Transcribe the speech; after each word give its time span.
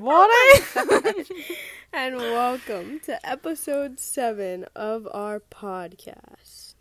Morning 0.00 0.62
and 1.92 2.16
welcome 2.16 3.00
to 3.00 3.26
episode 3.26 3.98
7 3.98 4.66
of 4.74 5.08
our 5.12 5.40
podcast. 5.40 6.74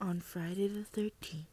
On 0.00 0.20
Friday 0.20 0.68
the 0.68 0.84
13th. 0.98 1.44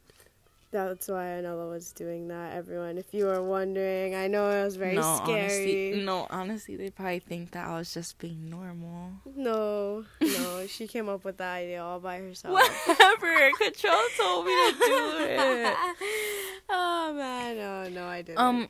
That's 0.72 1.08
why 1.08 1.26
Anela 1.26 1.70
was 1.70 1.92
doing 1.92 2.30
that, 2.30 2.56
everyone. 2.56 2.98
If 2.98 3.14
you 3.14 3.26
were 3.26 3.44
wondering, 3.44 4.16
I 4.16 4.28
know 4.28 4.50
it 4.50 4.64
was 4.64 4.76
very 4.76 4.96
scary. 5.02 5.92
Honestly, 5.92 6.04
no, 6.06 6.28
honestly, 6.30 6.76
they 6.78 6.90
probably 6.90 7.20
think 7.20 7.52
that 7.52 7.68
I 7.68 7.78
was 7.78 7.94
just 7.94 8.18
being 8.18 8.50
normal. 8.50 9.12
No, 9.36 10.06
no, 10.22 10.68
she 10.68 10.88
came 10.88 11.10
up 11.10 11.26
with 11.26 11.38
the 11.38 11.44
idea 11.44 11.84
all 11.84 12.00
by 12.00 12.20
herself. 12.20 12.54
Whatever. 12.88 13.52
Control 13.60 14.02
told 14.18 14.46
me 14.46 14.52
to 14.52 14.78
do 14.80 15.18
it. 15.20 15.76
oh 16.70 17.14
man, 17.16 17.58
no, 17.58 17.90
no, 17.90 18.08
I 18.08 18.22
didn't. 18.22 18.40
Um, 18.40 18.70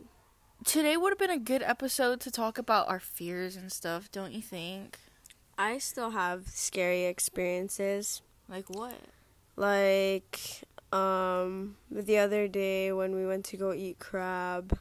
today 0.64 0.98
would 0.98 1.12
have 1.12 1.20
been 1.20 1.30
a 1.30 1.40
good 1.40 1.64
episode 1.64 2.20
to 2.22 2.32
talk 2.32 2.58
about 2.58 2.88
our 2.90 3.00
fears 3.00 3.56
and 3.56 3.72
stuff, 3.72 4.12
don't 4.12 4.32
you 4.32 4.42
think? 4.42 5.00
I 5.58 5.78
still 5.78 6.12
have 6.12 6.48
scary 6.48 7.06
experiences. 7.06 8.22
Like 8.50 8.70
what? 8.70 8.96
Like, 9.56 10.40
um, 10.92 11.78
the 11.92 12.18
other 12.18 12.48
day 12.48 12.92
when 12.92 13.16
we 13.16 13.26
went 13.26 13.46
to 13.46 13.58
go 13.58 13.74
eat 13.74 14.00
crab, 14.00 14.78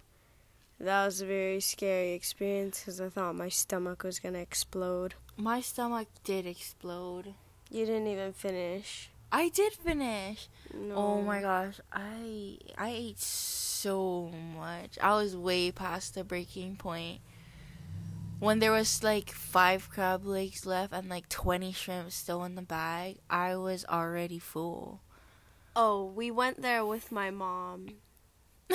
that 0.80 1.04
was 1.04 1.20
a 1.20 1.26
very 1.26 1.60
scary 1.60 2.12
experience 2.12 2.80
because 2.80 3.00
I 3.00 3.08
thought 3.08 3.34
my 3.34 3.48
stomach 3.48 4.02
was 4.02 4.18
gonna 4.18 4.38
explode. 4.38 5.14
My 5.36 5.60
stomach 5.60 6.08
did 6.24 6.46
explode. 6.46 7.34
You 7.70 7.86
didn't 7.86 8.08
even 8.08 8.32
finish. 8.32 9.11
I 9.32 9.48
did 9.48 9.72
finish. 9.72 10.48
No. 10.74 10.94
Oh 10.94 11.22
my 11.22 11.40
gosh, 11.40 11.80
I 11.90 12.58
I 12.76 12.90
ate 12.90 13.18
so 13.18 14.30
much. 14.54 14.98
I 15.00 15.14
was 15.14 15.34
way 15.34 15.72
past 15.72 16.14
the 16.14 16.22
breaking 16.22 16.76
point. 16.76 17.20
When 18.40 18.58
there 18.58 18.72
was 18.72 19.02
like 19.02 19.30
five 19.30 19.88
crab 19.88 20.26
legs 20.26 20.66
left 20.66 20.92
and 20.92 21.08
like 21.08 21.28
20 21.30 21.72
shrimp 21.72 22.10
still 22.10 22.44
in 22.44 22.56
the 22.56 22.62
bag, 22.62 23.18
I 23.30 23.56
was 23.56 23.86
already 23.88 24.38
full. 24.38 25.00
Oh, 25.74 26.04
we 26.04 26.30
went 26.30 26.60
there 26.60 26.84
with 26.84 27.10
my 27.10 27.30
mom. 27.30 27.86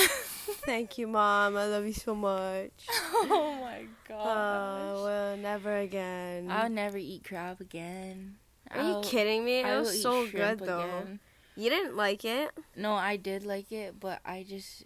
Thank 0.66 0.98
you, 0.98 1.06
mom. 1.06 1.56
I 1.56 1.66
love 1.66 1.86
you 1.86 1.94
so 1.94 2.16
much. 2.16 2.88
oh 2.90 3.58
my 3.62 3.86
Oh, 4.10 5.04
well, 5.04 5.38
never 5.38 5.78
again. 5.78 6.50
I'll 6.50 6.70
never 6.70 6.98
eat 6.98 7.26
crab 7.26 7.62
again. 7.62 8.38
Are 8.72 8.82
you 8.82 8.94
I'll- 8.96 9.04
kidding 9.04 9.46
me? 9.46 9.60
It 9.60 9.66
I 9.66 9.76
will 9.76 9.80
was 9.86 10.02
so 10.02 10.28
good 10.28 10.60
though. 10.60 10.80
again. 10.82 11.20
You 11.56 11.70
didn't 11.70 11.96
like 11.96 12.24
it. 12.26 12.52
No, 12.76 12.94
I 12.94 13.16
did 13.18 13.46
like 13.46 13.72
it, 13.72 14.00
but 14.00 14.20
I 14.26 14.46
just 14.48 14.84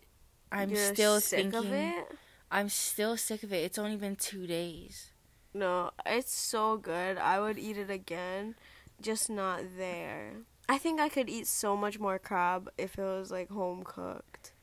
I'm 0.52 0.70
You're 0.70 0.94
still 0.94 1.20
sick 1.20 1.40
thinking 1.52 1.60
of 1.60 1.72
it. 1.74 2.08
I'm 2.50 2.70
still 2.70 3.16
sick 3.18 3.44
of 3.44 3.52
it. 3.54 3.64
It's 3.64 3.78
only 3.78 3.96
been 3.98 4.16
2 4.18 4.46
days. 4.48 5.12
No, 5.54 5.92
it's 6.06 6.34
so 6.34 6.78
good. 6.78 7.18
I 7.18 7.40
would 7.40 7.58
eat 7.60 7.78
it 7.78 7.90
again, 7.90 8.56
just 9.02 9.30
not 9.30 9.62
there. 9.78 10.34
I 10.70 10.78
think 10.78 11.00
I 11.02 11.10
could 11.10 11.30
eat 11.30 11.48
so 11.48 11.76
much 11.76 12.00
more 12.00 12.20
crab 12.20 12.70
if 12.78 12.98
it 12.98 13.04
was 13.04 13.32
like 13.32 13.50
home 13.50 13.84
cooked. 13.84 14.54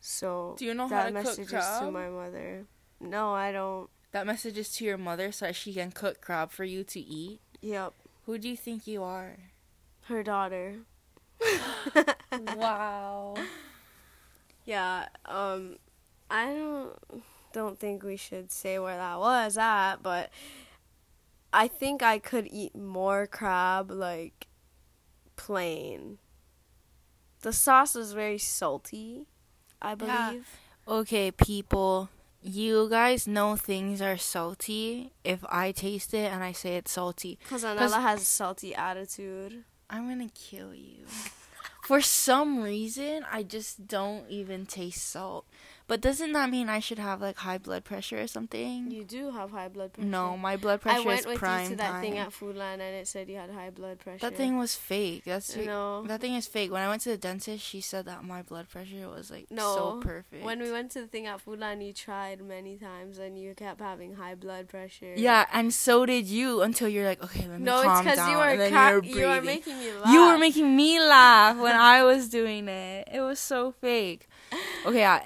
So 0.00 0.56
Do 0.58 0.64
you 0.66 0.74
know 0.74 0.88
how 0.88 0.96
that 0.96 1.04
to 1.08 1.12
cook 1.14 1.24
message 1.24 1.44
is 1.46 1.50
to 1.50 1.56
crab? 1.56 1.92
my 1.92 2.08
mother. 2.10 2.66
No, 3.00 3.32
I 3.32 3.52
don't. 3.52 3.88
That 4.12 4.26
message 4.26 4.58
is 4.58 4.70
to 4.76 4.84
your 4.84 4.98
mother 4.98 5.32
so 5.32 5.46
that 5.46 5.56
she 5.56 5.72
can 5.72 5.90
cook 5.90 6.20
crab 6.20 6.50
for 6.52 6.64
you 6.64 6.84
to 6.84 7.00
eat. 7.00 7.40
Yep, 7.62 7.94
Who 8.26 8.38
do 8.38 8.48
you 8.48 8.56
think 8.56 8.86
you 8.86 9.02
are? 9.02 9.36
her 10.08 10.22
daughter. 10.22 10.80
wow. 12.36 13.48
Yeah, 14.64 15.08
um 15.26 15.76
I 16.30 16.46
don't 16.46 17.22
don't 17.52 17.78
think 17.78 18.02
we 18.02 18.16
should 18.16 18.50
say 18.50 18.78
where 18.78 18.96
that 18.96 19.18
was 19.18 19.56
at, 19.58 19.96
but 20.02 20.30
I 21.52 21.68
think 21.68 22.02
I 22.02 22.18
could 22.18 22.46
eat 22.50 22.74
more 22.74 23.26
crab 23.26 23.90
like 23.90 24.48
plain. 25.36 26.18
The 27.42 27.52
sauce 27.52 27.94
is 27.96 28.12
very 28.12 28.38
salty, 28.38 29.26
I 29.80 29.94
Yeah. 29.98 30.32
believe. 30.32 30.46
Okay, 30.86 31.30
people, 31.30 32.08
you 32.44 32.88
guys 32.90 33.26
know 33.26 33.56
things 33.56 34.02
are 34.02 34.18
salty 34.18 35.12
if 35.24 35.42
I 35.48 35.72
taste 35.72 36.12
it 36.12 36.30
and 36.30 36.44
I 36.44 36.52
say 36.52 36.76
it's 36.76 36.92
salty. 36.92 37.38
Because 37.42 37.64
Anela 37.64 38.02
has 38.02 38.20
a 38.20 38.24
salty 38.24 38.74
attitude. 38.74 39.64
I'm 39.88 40.08
gonna 40.08 40.28
kill 40.34 40.74
you. 40.74 41.06
For 41.82 42.00
some 42.00 42.62
reason, 42.62 43.24
I 43.30 43.42
just 43.42 43.86
don't 43.86 44.28
even 44.28 44.66
taste 44.66 45.06
salt. 45.06 45.46
But 45.86 46.00
doesn't 46.00 46.32
that 46.32 46.48
mean 46.48 46.68
I 46.70 46.80
should 46.80 46.98
have 46.98 47.20
like 47.20 47.36
high 47.36 47.58
blood 47.58 47.84
pressure 47.84 48.18
or 48.18 48.26
something? 48.26 48.90
You 48.90 49.04
do 49.04 49.30
have 49.30 49.50
high 49.50 49.68
blood 49.68 49.92
pressure. 49.92 50.08
no, 50.08 50.36
my 50.36 50.56
blood 50.56 50.80
pressure 50.80 50.98
is 50.98 51.04
prime. 51.04 51.10
I 51.10 51.14
went 51.14 51.26
with 51.26 51.70
you 51.70 51.76
to 51.76 51.76
that 51.76 51.90
time. 51.90 52.00
thing 52.02 52.18
at 52.18 52.30
Foodland 52.30 52.74
and 52.74 52.94
it 52.96 53.06
said 53.06 53.28
you 53.28 53.36
had 53.36 53.50
high 53.50 53.68
blood 53.70 53.98
pressure. 53.98 54.18
that 54.30 54.36
thing 54.36 54.56
was 54.56 54.74
fake. 54.74 55.24
That's 55.24 55.54
no. 55.56 56.02
that 56.06 56.20
thing 56.22 56.34
is 56.34 56.46
fake. 56.46 56.72
When 56.72 56.80
I 56.80 56.88
went 56.88 57.02
to 57.02 57.10
the 57.10 57.18
dentist, 57.18 57.62
she 57.62 57.82
said 57.82 58.06
that 58.06 58.24
my 58.24 58.40
blood 58.40 58.70
pressure 58.70 59.08
was 59.08 59.30
like 59.30 59.46
no. 59.50 59.74
so 59.74 59.94
No, 59.96 60.00
perfect. 60.00 60.42
When 60.42 60.60
we 60.60 60.72
went 60.72 60.90
to 60.92 61.02
the 61.02 61.06
thing 61.06 61.26
at 61.26 61.44
Foodland, 61.44 61.86
you 61.86 61.92
tried 61.92 62.42
many 62.42 62.76
times 62.76 63.18
and 63.18 63.38
you 63.38 63.54
kept 63.54 63.80
having 63.80 64.14
high 64.14 64.36
blood 64.36 64.68
pressure. 64.68 65.12
Yeah, 65.16 65.46
and 65.52 65.72
so 65.72 66.06
did 66.06 66.26
you 66.26 66.62
until 66.62 66.88
you're 66.88 67.04
like, 67.06 67.22
okay, 67.22 67.46
let 67.46 67.58
me 67.60 67.64
No, 67.64 67.76
it's 67.76 67.84
calm 67.84 68.04
because 68.04 68.16
down. 68.16 68.30
you 68.30 68.36
were 68.38 68.44
and 68.44 68.72
ca- 68.72 69.00
you're 69.04 69.28
were 69.28 69.42
making 69.42 69.78
me 69.78 69.92
laugh. 69.92 70.12
You 70.12 70.26
were 70.28 70.38
making 70.38 70.76
me 70.76 70.98
laugh 71.00 71.58
when 71.58 71.76
I 71.76 72.04
was 72.04 72.30
doing 72.30 72.68
it. 72.68 73.08
It 73.12 73.20
was 73.20 73.38
so 73.38 73.72
fake. 73.72 74.28
Okay, 74.86 75.00
yeah, 75.00 75.20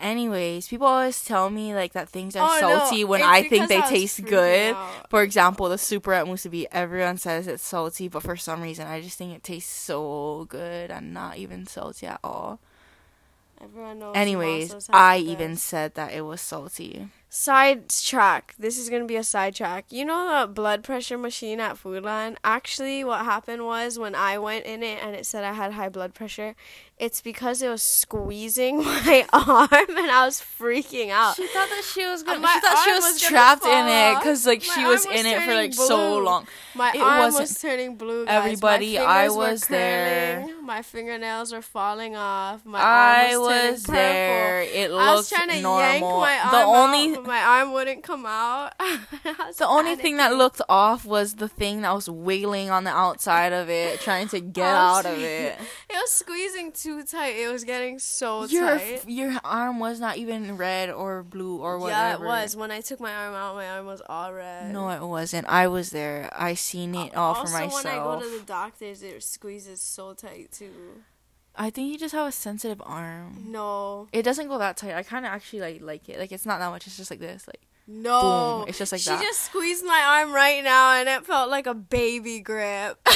anyways, 0.48 0.69
people 0.69 0.86
always 0.86 1.25
tell 1.25 1.50
me 1.50 1.75
like 1.75 1.92
that 1.92 2.09
things 2.09 2.36
are 2.36 2.48
Oh, 2.48 2.60
no, 2.60 2.78
salty 2.78 3.04
when 3.04 3.20
it's 3.20 3.28
I 3.28 3.42
think 3.48 3.69
they 3.69 3.78
I 3.78 3.88
taste 3.88 4.25
good. 4.25 4.75
out. 4.75 5.10
For 5.10 5.22
example, 5.22 5.69
the 5.69 5.78
super 5.78 6.12
at 6.12 6.26
musubi, 6.26 6.66
everyone 6.72 7.19
says 7.19 7.47
it's 7.47 7.62
salty, 7.62 8.09
but 8.09 8.22
for 8.22 8.36
some 8.36 8.62
reason 8.62 8.87
I 8.87 9.00
just 9.00 9.19
think 9.19 9.34
it 9.34 9.42
tastes 9.42 9.70
so 9.72 10.47
good 10.48 10.91
and 10.91 11.12
not 11.12 11.37
even 11.38 11.66
salty 11.66 12.06
at 12.06 12.20
all. 12.25 12.60
Everyone 13.60 13.98
knows. 13.98 14.16
Anyways, 14.16 14.88
I 14.91 15.19
even 15.19 15.56
said 15.56 15.94
that 15.94 16.12
it 16.12 16.22
was 16.22 16.41
salty. 16.41 17.08
Sidetrack. 17.28 18.55
This 18.59 18.78
is 18.78 18.89
gonna 18.91 19.05
be 19.05 19.16
a 19.16 19.25
sidetrack. 19.25 19.87
You 19.91 20.05
know 20.05 20.41
the 20.41 20.47
blood 20.47 20.83
pressure 20.83 21.19
machine 21.19 21.61
at 21.61 21.77
Foodland. 21.77 22.37
Actually, 22.44 23.05
what 23.05 23.25
happened 23.25 23.65
was 23.65 23.99
when 23.99 24.15
I 24.15 24.39
went 24.39 24.65
in 24.66 24.83
it 24.83 24.99
and 25.03 25.15
it 25.15 25.27
said 25.27 25.44
I 25.44 25.53
had 25.53 25.72
high 25.72 25.88
blood 25.88 26.15
pressure. 26.15 26.55
It's 26.99 27.21
because 27.21 27.62
it 27.62 27.69
was 27.69 27.81
squeezing 27.83 28.78
my 28.83 29.25
arm 29.33 29.69
and 29.71 30.11
I 30.11 30.25
was 30.25 30.41
freaking 30.41 31.11
out. 31.11 31.37
She 31.37 31.47
thought 31.47 31.69
that 31.69 31.84
she 31.94 32.05
was 32.06 32.25
gonna- 32.25 32.41
gonna. 32.41 32.49
she 32.49 32.61
She 32.61 32.61
thought 32.67 32.84
she 32.84 32.91
was, 32.93 33.05
was 33.05 33.21
trapped 33.21 33.65
in 33.65 33.87
it 33.87 34.15
because 34.19 34.44
like 34.47 34.65
My 34.67 34.75
she 34.75 34.84
was 34.84 35.06
was 35.06 35.21
in 35.21 35.27
it 35.27 35.43
for 35.43 35.55
like 35.55 35.75
so 35.75 36.19
long. 36.19 36.49
My 36.75 36.91
It 36.93 37.00
arm 37.00 37.19
wasn't- 37.21 37.43
was 37.43 37.61
turning 37.61 37.94
blue. 37.97 38.27
Guys. 38.27 38.34
Everybody, 38.44 38.99
I 38.99 39.28
was 39.28 39.67
there. 39.69 40.44
My 40.62 40.83
fingernails 40.83 41.53
were 41.53 41.62
falling 41.62 42.17
off. 42.17 42.67
My 42.67 42.81
I 42.81 43.33
arm 43.34 43.43
was, 43.43 43.49
was 43.72 43.83
purple. 43.84 43.94
there. 43.94 44.62
It 44.62 44.91
I 44.91 45.15
was 45.15 45.17
looked 45.19 45.28
trying 45.31 45.56
to 45.56 45.62
normal. 45.62 45.81
yank 45.88 46.03
my 46.03 46.38
arm 46.38 46.50
the 46.50 46.62
only 46.67 47.17
out, 47.17 47.18
but 47.19 47.27
my 47.27 47.41
arm 47.41 47.73
wouldn't 47.73 48.03
come 48.03 48.27
out. 48.27 48.73
The 49.59 49.67
only 49.67 49.97
thing 49.97 50.19
that 50.19 50.34
looked 50.34 50.61
off 50.69 51.05
was 51.05 51.34
the 51.34 51.49
thing 51.49 51.83
that 51.83 51.93
was 51.93 52.09
wailing 52.09 52.71
on 52.71 52.84
the 52.84 52.91
outside 52.91 53.53
of 53.53 53.69
it, 53.69 54.01
trying 54.01 54.29
to 54.29 54.41
get 54.41 54.75
I 54.75 54.99
out 54.99 55.06
of 55.06 55.19
it. 55.19 55.59
It 55.91 55.95
was 55.95 56.11
squeezing 56.12 56.73
too 56.73 57.03
tight. 57.05 57.37
It 57.37 57.51
was 57.51 57.65
getting 57.65 57.99
so 57.99 58.45
Your 58.47 58.79
tight. 58.79 59.09
your 59.09 59.39
arm 59.45 59.81
was 59.81 60.01
not 60.01 60.17
even 60.17 60.56
red 60.56 60.91
or 60.91 61.23
blue 61.23 61.59
or 61.59 61.79
whatever. 61.79 61.99
Yeah, 62.01 62.15
it 62.15 62.21
was. 62.21 62.56
When 62.56 62.71
I 62.71 62.81
took 62.81 63.01
my 63.01 63.12
arm 63.12 63.35
out, 63.35 63.55
my 63.56 63.69
arm 63.69 63.87
was 63.87 64.03
all 64.09 64.33
red. 64.33 64.73
No, 64.73 64.91
it 64.91 65.03
wasn't. 65.03 65.49
I 65.49 65.69
was 65.69 65.91
there. 65.91 66.31
I 66.33 66.55
seen 66.55 66.95
it 66.95 67.17
uh, 67.17 67.21
all 67.21 67.35
also, 67.35 67.47
for 67.47 67.53
myself. 67.53 67.73
Also, 67.75 67.89
when 67.89 67.99
I 67.99 68.05
go 68.05 68.21
to 68.21 68.39
the 68.39 68.47
doctors, 68.47 69.03
it 69.03 69.23
squeezes 69.23 69.81
so 69.81 70.15
tight 70.15 70.53
too. 70.53 71.03
I 71.60 71.70
think 71.70 71.91
you 71.92 71.98
just 71.98 72.14
have 72.14 72.28
a 72.28 72.32
sensitive 72.32 72.80
arm. 72.86 73.46
No, 73.48 74.06
It 74.12 74.22
doesn't 74.22 74.46
go 74.48 74.58
that 74.58 74.76
tight. 74.76 74.94
I 74.94 75.02
kind 75.02 75.26
of 75.26 75.32
actually 75.32 75.60
like 75.60 75.82
like 75.82 76.08
it. 76.08 76.19
Like 76.19 76.31
it's 76.32 76.46
not 76.46 76.60
that 76.60 76.70
much. 76.70 76.87
It's 76.87 76.96
just 76.96 77.10
like 77.10 77.20
this. 77.20 77.46
Like 77.49 77.60
no. 77.87 78.20
Boom. 78.60 78.69
It's 78.69 78.78
just 78.78 78.93
like 78.93 79.00
she 79.00 79.10
that. 79.10 79.20
just 79.22 79.43
squeezed 79.46 79.84
my 79.84 80.00
arm 80.06 80.32
right 80.32 80.62
now, 80.62 80.93
and 80.94 81.08
it 81.08 81.26
felt 81.26 81.50
like 81.50 81.66
a 81.66 81.75
baby 81.75 82.40
grip. 82.40 82.99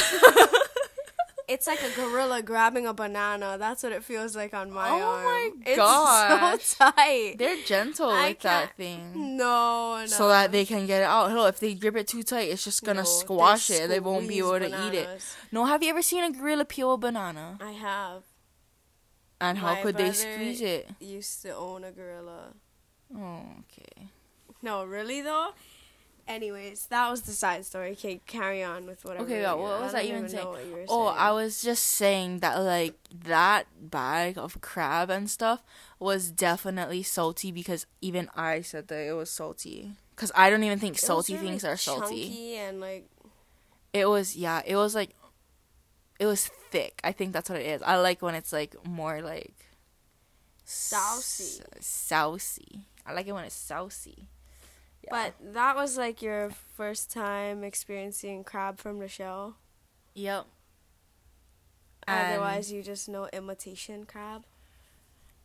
It's 1.45 1.67
like 1.67 1.83
a 1.83 1.89
gorilla 1.93 2.41
grabbing 2.41 2.87
a 2.87 2.93
banana. 2.93 3.57
That's 3.59 3.83
what 3.83 3.91
it 3.91 4.01
feels 4.03 4.33
like 4.33 4.53
on 4.53 4.71
my 4.71 4.89
Oh 4.89 4.93
arm. 5.01 5.25
Oh 5.25 5.51
my 5.65 5.75
god! 5.75 6.53
It's 6.55 6.67
so 6.67 6.85
tight. 6.91 7.35
they're 7.37 7.61
gentle 7.65 8.09
I 8.09 8.29
with 8.29 8.39
that 8.39 8.77
thing. 8.77 9.35
No, 9.37 9.97
no. 9.99 10.05
so 10.05 10.29
that 10.29 10.53
they 10.53 10.63
can 10.63 10.87
get 10.87 11.01
it 11.01 11.05
out. 11.05 11.31
Hell, 11.31 11.45
if 11.47 11.59
they 11.59 11.73
grip 11.73 11.97
it 11.97 12.07
too 12.07 12.23
tight, 12.23 12.49
it's 12.49 12.63
just 12.63 12.83
gonna 12.85 13.01
No, 13.01 13.05
squash 13.05 13.67
they 13.67 13.81
it. 13.81 13.87
They 13.89 13.99
won't 13.99 14.27
be 14.29 14.37
able 14.37 14.57
to 14.57 14.87
eat 14.87 14.93
it. 14.93 15.21
No, 15.51 15.65
have 15.65 15.83
you 15.83 15.89
ever 15.89 16.01
seen 16.01 16.23
a 16.23 16.31
gorilla 16.31 16.63
peel 16.63 16.93
a 16.93 16.97
banana? 16.97 17.57
I 17.61 17.71
have. 17.73 18.23
And 19.43 19.57
how 19.57 19.75
My 19.75 19.81
could 19.81 19.97
they 19.97 20.11
squeeze 20.13 20.61
it? 20.61 20.89
Used 20.99 21.41
to 21.43 21.55
own 21.55 21.83
a 21.83 21.91
gorilla. 21.91 22.53
Oh, 23.15 23.41
okay. 23.63 24.07
No, 24.61 24.85
really 24.85 25.21
though. 25.21 25.49
Anyways, 26.25 26.85
that 26.87 27.09
was 27.11 27.23
the 27.23 27.33
side 27.33 27.65
story. 27.65 27.91
Okay, 27.91 28.21
carry 28.25 28.63
on 28.63 28.85
with 28.85 29.03
whatever. 29.03 29.25
Okay, 29.25 29.41
yeah, 29.41 29.51
what 29.53 29.81
was 29.81 29.93
I 29.93 29.99
I 29.99 30.03
even 30.03 30.29
saying? 30.29 30.47
what 30.47 30.65
you 30.65 30.71
were 30.71 30.85
Oh, 30.87 31.07
saying. 31.07 31.17
I 31.19 31.31
was 31.33 31.61
just 31.61 31.83
saying 31.83 32.39
that 32.39 32.55
like 32.59 32.95
that 33.25 33.65
bag 33.91 34.37
of 34.37 34.61
crab 34.61 35.09
and 35.09 35.29
stuff 35.29 35.61
was 35.99 36.31
definitely 36.31 37.03
salty 37.03 37.51
because 37.51 37.85
even 37.99 38.29
I 38.37 38.61
said 38.61 38.87
that 38.87 39.05
it 39.05 39.11
was 39.11 39.29
salty. 39.29 39.91
Cause 40.15 40.31
I 40.33 40.49
don't 40.49 40.63
even 40.63 40.79
think 40.79 40.97
salty 40.97 41.33
really 41.33 41.47
things 41.49 41.65
are 41.65 41.75
salty. 41.75 42.23
chunky 42.29 42.55
and 42.55 42.79
like 42.79 43.09
It 43.91 44.07
was 44.07 44.37
yeah, 44.37 44.61
it 44.65 44.77
was 44.77 44.95
like 44.95 45.09
it 46.19 46.25
was 46.25 46.49
thick. 46.73 46.99
I 47.03 47.11
think 47.13 47.33
that's 47.33 47.49
what 47.49 47.59
it 47.61 47.67
is. 47.75 47.81
I 47.83 47.95
like 47.97 48.21
when 48.25 48.35
it's 48.35 48.51
like 48.51 48.73
more 48.85 49.21
like 49.21 49.53
Sousy. 50.65 51.61
s- 51.77 52.09
Sousy. 52.09 52.81
I 53.05 53.13
like 53.13 53.27
it 53.27 53.33
when 53.33 53.43
it's 53.45 53.55
sousy. 53.71 54.25
Yeah. 55.03 55.09
But 55.11 55.53
that 55.53 55.75
was 55.75 55.97
like 55.97 56.21
your 56.21 56.51
first 56.77 57.11
time 57.11 57.63
experiencing 57.63 58.43
crab 58.43 58.79
from 58.79 58.99
the 58.99 59.07
shell. 59.07 59.55
yep. 60.15 60.45
And- 62.07 62.33
Otherwise, 62.33 62.71
you 62.71 62.83
just 62.83 63.07
know 63.07 63.29
imitation 63.31 64.05
crab. 64.05 64.43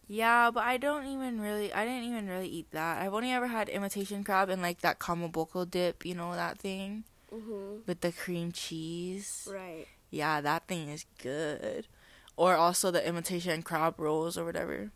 Yeah, 0.08 0.50
but 0.50 0.64
I 0.64 0.76
don't 0.78 1.06
even 1.06 1.40
really 1.40 1.72
I 1.72 1.84
didn't 1.84 2.08
even 2.10 2.26
really 2.28 2.48
eat 2.48 2.70
that. 2.72 3.02
I've 3.02 3.12
only 3.14 3.30
ever 3.30 3.46
had 3.48 3.68
imitation 3.68 4.24
crab 4.24 4.48
and 4.48 4.62
like 4.62 4.80
that 4.80 4.98
kamaboko 4.98 5.68
dip, 5.70 6.06
you 6.06 6.14
know 6.14 6.34
that 6.34 6.58
thing 6.58 7.04
Mhm. 7.30 7.86
with 7.86 8.00
the 8.00 8.10
cream 8.12 8.50
cheese. 8.52 9.46
Right. 9.50 9.86
Yeah, 10.10 10.40
that 10.40 10.66
thing 10.66 10.88
is 10.88 11.04
good. 11.22 11.86
Or 12.36 12.54
also 12.54 12.90
the 12.90 13.06
imitation 13.06 13.62
crab 13.62 13.98
rolls 13.98 14.38
or 14.38 14.44
whatever. 14.44 14.90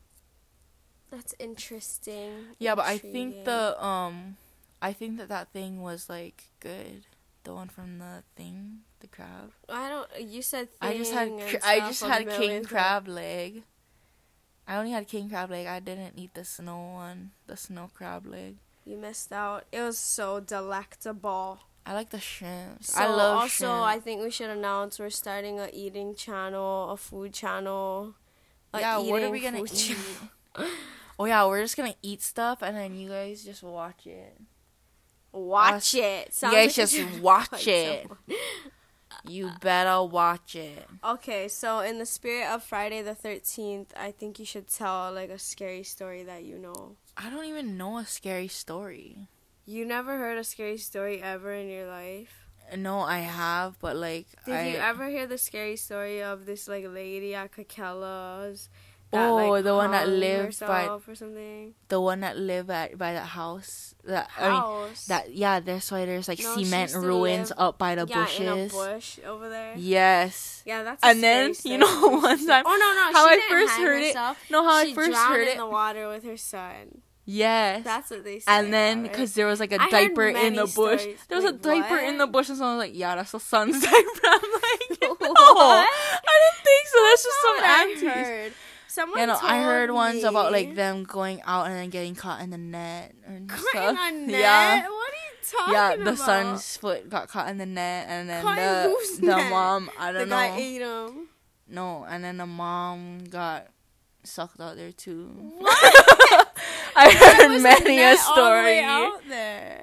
That's 1.11 1.35
interesting. 1.38 2.56
Yeah, 2.59 2.75
but 2.75 2.87
I 2.87 2.97
think 2.99 3.37
Intriguing. 3.37 3.44
the 3.44 3.85
um 3.85 4.37
I 4.81 4.93
think 4.93 5.19
that 5.19 5.29
that 5.29 5.53
thing 5.53 5.82
was 5.82 6.09
like 6.09 6.44
good. 6.61 7.06
The 7.44 7.55
one 7.55 7.69
from 7.69 7.99
the 7.99 8.23
thing, 8.37 8.81
the 9.00 9.09
crab. 9.09 9.53
I 9.69 9.88
don't. 9.88 10.09
You 10.31 10.43
said. 10.43 10.69
I 10.81 10.97
just 10.97 11.12
had 11.12 11.29
thing 11.29 11.61
I 11.65 11.81
just 11.81 12.03
a 12.03 12.08
had 12.08 12.29
king 12.31 12.65
crab 12.65 13.08
leg. 13.08 13.65
I 14.67 14.76
only 14.76 14.93
had 14.93 15.08
king 15.08 15.29
crab 15.29 15.50
leg. 15.50 15.67
I 15.67 15.81
didn't 15.81 16.15
eat 16.17 16.35
the 16.35 16.44
snow 16.44 16.93
one, 16.94 17.32
the 17.47 17.56
snow 17.56 17.91
crab 17.93 18.26
leg. 18.26 18.56
You 18.85 18.97
missed 18.97 19.32
out. 19.32 19.65
It 19.70 19.81
was 19.81 19.99
so 19.99 20.41
delectable. 20.41 21.61
I 21.84 21.94
like 21.94 22.11
the 22.11 22.20
shrimps. 22.20 22.93
So 22.94 23.00
I 23.02 23.06
love 23.06 23.38
also, 23.38 23.67
shrimp. 23.67 23.82
I 23.82 23.99
think 23.99 24.23
we 24.23 24.31
should 24.31 24.50
announce 24.50 24.99
we're 24.99 25.11
starting 25.11 25.58
a 25.58 25.69
eating 25.73 26.14
channel, 26.14 26.90
a 26.90 26.96
food 26.96 27.32
channel. 27.32 28.14
a 28.73 28.81
yeah, 28.81 28.99
what 28.99 29.23
are 29.23 29.31
we 29.31 29.40
gonna 29.40 29.64
eat? 29.64 29.96
oh 31.19 31.25
yeah, 31.25 31.46
we're 31.46 31.62
just 31.62 31.76
gonna 31.76 31.94
eat 32.02 32.23
stuff 32.23 32.62
and 32.62 32.76
then 32.76 32.94
you 32.96 33.08
guys 33.08 33.44
just 33.44 33.62
watch 33.62 34.06
it. 34.06 34.37
Watch 35.32 35.94
it. 35.94 36.32
You 36.43 36.50
guys 36.50 36.79
like 36.79 36.88
just 36.88 37.20
watch 37.20 37.67
it. 37.67 38.06
You 39.25 39.50
better 39.61 40.02
watch 40.02 40.56
it. 40.56 40.87
Okay, 41.05 41.49
so 41.49 41.81
in 41.81 41.99
the 41.99 42.06
spirit 42.06 42.49
of 42.49 42.62
Friday 42.62 43.02
the 43.02 43.14
Thirteenth, 43.14 43.93
I 43.96 44.11
think 44.11 44.38
you 44.38 44.44
should 44.44 44.69
tell 44.69 45.12
like 45.12 45.31
a 45.31 45.38
scary 45.38 45.82
story 45.82 46.23
that 46.25 46.44
you 46.44 46.58
know. 46.58 46.96
I 47.17 47.31
don't 47.31 47.44
even 47.44 47.76
know 47.76 47.99
a 47.99 48.06
scary 48.06 48.49
story. 48.49 49.29
You 49.64 49.85
never 49.85 50.19
heard 50.19 50.38
a 50.38 50.44
scary 50.44 50.79
story 50.79 51.23
ever 51.23 51.53
in 51.53 51.69
your 51.69 51.87
life. 51.87 52.47
No, 52.76 53.00
I 53.00 53.19
have, 53.20 53.79
but 53.81 53.97
like 53.97 54.26
Did 54.47 54.55
I 54.55 54.69
you 54.70 54.76
ever 54.79 55.09
hear 55.09 55.26
the 55.26 55.38
scary 55.38 55.76
story 55.76 56.23
of 56.23 56.47
this 56.47 56.67
like 56.69 56.85
lady 56.88 57.35
at 57.35 57.53
Kakela's? 57.53 58.69
Oh, 59.14 59.61
the 59.61 59.75
one 59.75 59.91
that 59.91 60.09
lived 60.09 60.59
by- 60.61 60.88
or 60.88 61.14
something. 61.14 61.75
the 61.88 62.00
one 62.00 62.20
that 62.20 62.38
live 62.38 62.70
at 62.70 62.97
by 62.97 63.12
that 63.12 63.26
house 63.26 63.94
that 64.05 64.31
I 64.38 64.49
mean 64.49 64.50
House. 64.59 65.05
that 65.06 65.35
yeah, 65.35 65.61
that's 65.61 65.93
why 65.93 66.06
there's 66.06 66.29
like 66.29 66.41
No, 66.41 66.56
cement 66.56 66.94
ruins 66.94 67.50
live- 67.50 67.58
up 67.58 67.76
by 67.79 67.94
the 67.94 68.06
yeah, 68.08 68.25
bushes. 68.25 68.41
in 68.41 68.49
a 68.49 68.67
bush 68.69 69.19
over 69.26 69.50
there. 69.50 69.75
Yes. 69.76 70.62
Yeah, 70.65 70.82
that's. 70.82 71.03
A 71.05 71.08
And 71.08 71.23
then, 71.23 71.53
scary 71.53 71.75
you 71.75 71.79
know, 71.79 72.08
one 72.25 72.47
time, 72.47 72.65
Oh 72.67 72.70
no 72.75 72.88
no! 72.97 73.12
how 73.12 73.29
I 73.29 73.38
first 73.50 73.75
heard 73.75 74.03
it- 74.03 74.17
No, 74.50 74.65
how 74.65 74.82
she 74.82 74.93
I 74.93 74.94
first 74.94 75.19
heard 75.19 75.47
it. 75.47 75.53
in 75.53 75.58
the 75.58 75.67
water 75.67 76.08
with 76.08 76.25
her 76.25 76.38
son. 76.38 77.03
Yes. 77.24 77.84
That's 77.84 78.10
what 78.10 78.24
they 78.24 78.40
said. 78.40 78.50
and 78.64 78.72
then 78.74 79.02
because 79.02 79.34
there 79.34 79.46
was 79.46 79.60
like 79.60 79.72
a 79.72 79.80
I 79.80 79.88
diaper 79.90 80.26
in 80.28 80.54
the 80.56 80.64
bush, 80.66 81.00
stories. 81.02 81.19
there 81.28 81.36
was 81.36 81.44
a 81.44 81.52
Wait, 81.52 81.62
diaper 81.62 81.98
in 81.98 82.19
the 82.19 82.26
bush, 82.26 82.48
and 82.48 82.58
someone 82.58 82.76
was 82.78 82.86
like, 82.88 82.96
"Yeah, 82.98 83.14
that's 83.16 83.30
the 83.32 83.38
son's 83.40 83.80
diaper." 83.84 83.94
I'm 84.24 84.40
like, 84.40 85.00
"No, 85.02 85.14
What? 85.19 85.86
I 85.88 86.34
didn't 86.42 86.64
think 86.64 86.86
so. 86.86 86.98
That's 87.08 87.22
just 87.22 87.40
some 87.42 87.56
That's 87.60 88.02
aunties." 88.26 88.54
Someone 88.88 89.20
You 89.20 89.26
know, 89.28 89.38
I 89.40 89.62
heard 89.62 89.90
ones 89.90 90.22
about 90.22 90.52
like 90.52 90.74
them 90.74 91.04
going 91.04 91.40
out 91.46 91.66
and 91.66 91.74
then 91.76 91.88
getting 91.88 92.14
caught 92.14 92.42
in 92.42 92.50
the 92.50 92.58
net 92.58 93.14
and 93.24 93.48
Caught 93.48 93.60
stuff. 93.70 93.98
in 94.10 94.14
a 94.14 94.26
net? 94.26 94.40
Yeah, 94.40 94.82
What 94.82 94.88
are 94.88 95.14
you 95.14 95.32
talking 95.50 95.74
about? 95.74 95.96
yeah. 95.96 96.02
about? 96.02 96.04
The 96.10 96.16
son's 96.16 96.76
foot 96.76 97.08
got 97.08 97.28
caught 97.28 97.48
in 97.48 97.56
the 97.56 97.64
net, 97.64 98.06
and 98.10 98.28
then 98.28 98.42
Caught 98.42 98.56
the 98.56 99.20
the 99.20 99.26
net? 99.28 99.50
mom, 99.50 99.90
I 99.98 100.12
don't 100.12 100.28
guy 100.28 100.48
know, 100.50 100.56
ate 100.56 100.82
him. 100.82 101.28
no, 101.69 102.04
and 102.04 102.22
then 102.22 102.36
the 102.36 102.44
mom 102.46 103.20
got 103.30 103.69
sucked 104.24 104.60
out 104.60 104.76
there 104.76 104.92
too. 104.92 105.26
What? 105.58 106.48
I 106.96 107.10
heard 107.10 107.60
many 107.62 107.98
a 107.98 108.00
net 108.00 108.19
all 108.28 108.34
the 108.34 108.40
way 108.52 108.78
story. 108.78 108.80
out 108.80 109.20
there. 109.28 109.78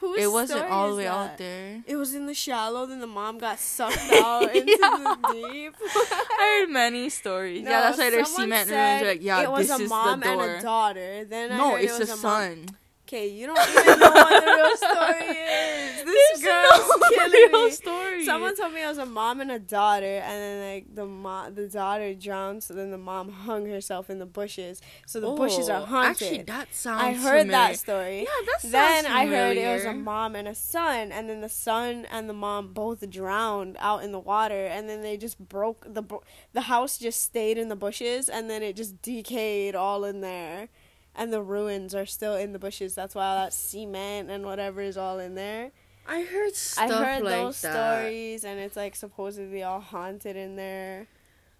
Whose 0.00 0.18
It 0.22 0.32
wasn't 0.32 0.64
all 0.70 0.90
the 0.90 0.96
way 0.96 1.04
that? 1.04 1.12
out 1.14 1.36
there. 1.38 1.82
It 1.86 1.96
was 1.96 2.14
in 2.14 2.24
the 2.24 2.32
shallow. 2.32 2.86
Then 2.86 3.00
the 3.00 3.06
mom 3.06 3.38
got 3.38 3.58
sucked 3.58 3.98
out 4.12 4.54
into 4.56 4.70
Yeah. 4.80 5.16
the 5.22 5.32
deep. 5.52 5.74
I 5.84 6.60
heard 6.66 6.72
many 6.72 7.10
stories. 7.10 7.62
No, 7.64 7.70
yeah, 7.70 7.80
that's 7.82 7.98
why 7.98 8.08
there's 8.10 8.28
cement 8.28 8.68
said. 8.68 9.06
Like, 9.06 9.22
yeah, 9.22 9.42
it 9.42 9.50
was 9.50 9.68
this 9.68 9.78
a 9.78 9.82
is 9.82 9.90
mom 9.90 10.20
the 10.20 10.26
door. 10.26 10.42
and 10.48 10.58
a 10.58 10.62
daughter. 10.62 11.24
Then 11.26 11.52
I 11.52 11.56
no, 11.58 11.74
it's 11.76 11.98
it 12.00 12.04
a 12.08 12.12
mom- 12.12 12.18
son. 12.18 12.66
Okay, 13.12 13.26
you 13.26 13.44
don't 13.48 13.58
even 13.58 13.98
know 13.98 14.08
what 14.12 14.44
the 14.44 14.50
real 14.52 14.76
story 14.76 15.36
is. 15.36 16.04
This 16.04 16.40
There's 16.40 16.44
girl's 16.44 16.88
no 17.00 17.08
killing 17.08 17.32
real 17.32 17.64
me. 17.64 17.70
story. 17.72 18.24
Someone 18.24 18.54
told 18.56 18.72
me 18.72 18.84
it 18.84 18.86
was 18.86 18.98
a 18.98 19.06
mom 19.06 19.40
and 19.40 19.50
a 19.50 19.58
daughter, 19.58 20.04
and 20.24 20.32
then 20.40 20.74
like 20.74 20.94
the 20.94 21.06
mo- 21.06 21.50
the 21.50 21.66
daughter 21.66 22.14
drowned, 22.14 22.62
so 22.62 22.72
then 22.72 22.92
the 22.92 22.98
mom 22.98 23.30
hung 23.46 23.66
herself 23.66 24.10
in 24.10 24.20
the 24.20 24.26
bushes. 24.26 24.80
So 25.06 25.18
the 25.18 25.30
bushes 25.32 25.68
are 25.68 25.82
Oh, 25.82 25.86
haunted. 25.86 26.22
Actually, 26.22 26.42
that 26.44 26.72
sounds. 26.72 27.02
I 27.02 27.12
heard 27.14 27.40
familiar. 27.40 27.50
that 27.50 27.76
story. 27.78 28.18
Yeah, 28.20 28.46
that 28.46 28.60
sounds 28.60 28.72
Then 28.72 29.06
I 29.06 29.26
heard 29.26 29.56
it 29.56 29.66
was 29.74 29.84
a 29.84 29.92
mom 29.92 30.36
and 30.36 30.46
a 30.46 30.54
son, 30.54 31.10
and 31.10 31.28
then 31.28 31.40
the 31.40 31.48
son 31.48 32.06
and 32.12 32.28
the 32.28 32.32
mom 32.32 32.72
both 32.72 33.10
drowned 33.10 33.76
out 33.80 34.04
in 34.04 34.12
the 34.12 34.20
water, 34.20 34.66
and 34.66 34.88
then 34.88 35.02
they 35.02 35.16
just 35.16 35.36
broke 35.40 35.84
the 35.92 36.04
the 36.52 36.60
house 36.62 36.96
just 36.96 37.20
stayed 37.24 37.58
in 37.58 37.68
the 37.70 37.76
bushes, 37.76 38.28
and 38.28 38.48
then 38.48 38.62
it 38.62 38.76
just 38.76 39.02
decayed 39.02 39.74
all 39.74 40.04
in 40.04 40.20
there, 40.20 40.68
and 41.14 41.32
the 41.32 41.42
ruins 41.42 41.94
are 41.94 42.06
still 42.06 42.34
in 42.34 42.52
the 42.52 42.58
bushes. 42.58 42.94
That's 42.94 43.14
why 43.14 43.26
all 43.26 43.36
that 43.44 43.52
cement 43.52 44.30
and 44.30 44.44
whatever 44.44 44.80
is 44.80 44.96
all 44.96 45.18
in 45.18 45.34
there. 45.34 45.72
I 46.06 46.22
heard 46.22 46.54
stuff 46.54 46.90
I 46.90 47.04
heard 47.04 47.22
like 47.22 47.34
those 47.34 47.60
that. 47.62 47.72
stories, 48.02 48.44
and 48.44 48.58
it's 48.58 48.76
like 48.76 48.96
supposedly 48.96 49.62
all 49.62 49.80
haunted 49.80 50.36
in 50.36 50.56
there. 50.56 51.06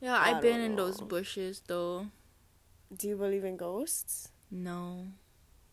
Yeah, 0.00 0.16
I 0.16 0.32
I've 0.32 0.42
been 0.42 0.60
in 0.60 0.76
those 0.76 1.00
bushes 1.00 1.62
though. 1.66 2.06
Do 2.96 3.06
you 3.08 3.16
believe 3.16 3.44
in 3.44 3.56
ghosts? 3.56 4.30
No, 4.50 5.06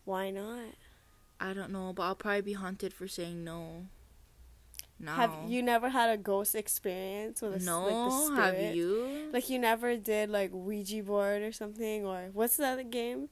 Why 0.05 0.29
not? 0.29 0.75
I 1.39 1.53
don't 1.53 1.71
know, 1.71 1.93
but 1.93 2.03
I'll 2.03 2.15
probably 2.15 2.41
be 2.41 2.53
haunted 2.53 2.93
for 2.93 3.07
saying 3.07 3.43
no. 3.43 3.85
No. 4.99 5.11
Have 5.11 5.31
you 5.47 5.61
never 5.61 5.89
had 5.89 6.09
a 6.09 6.17
ghost 6.17 6.55
experience 6.55 7.41
with 7.41 7.61
a 7.61 7.65
No, 7.65 7.85
like 7.85 8.29
the 8.29 8.41
have 8.41 8.75
you? 8.75 9.29
Like 9.31 9.49
you 9.49 9.59
never 9.59 9.95
did 9.95 10.29
like 10.29 10.49
Ouija 10.53 11.03
board 11.03 11.43
or 11.43 11.51
something 11.51 12.03
or 12.05 12.29
what's 12.33 12.57
the 12.57 12.65
other 12.67 12.83
game? 12.83 13.29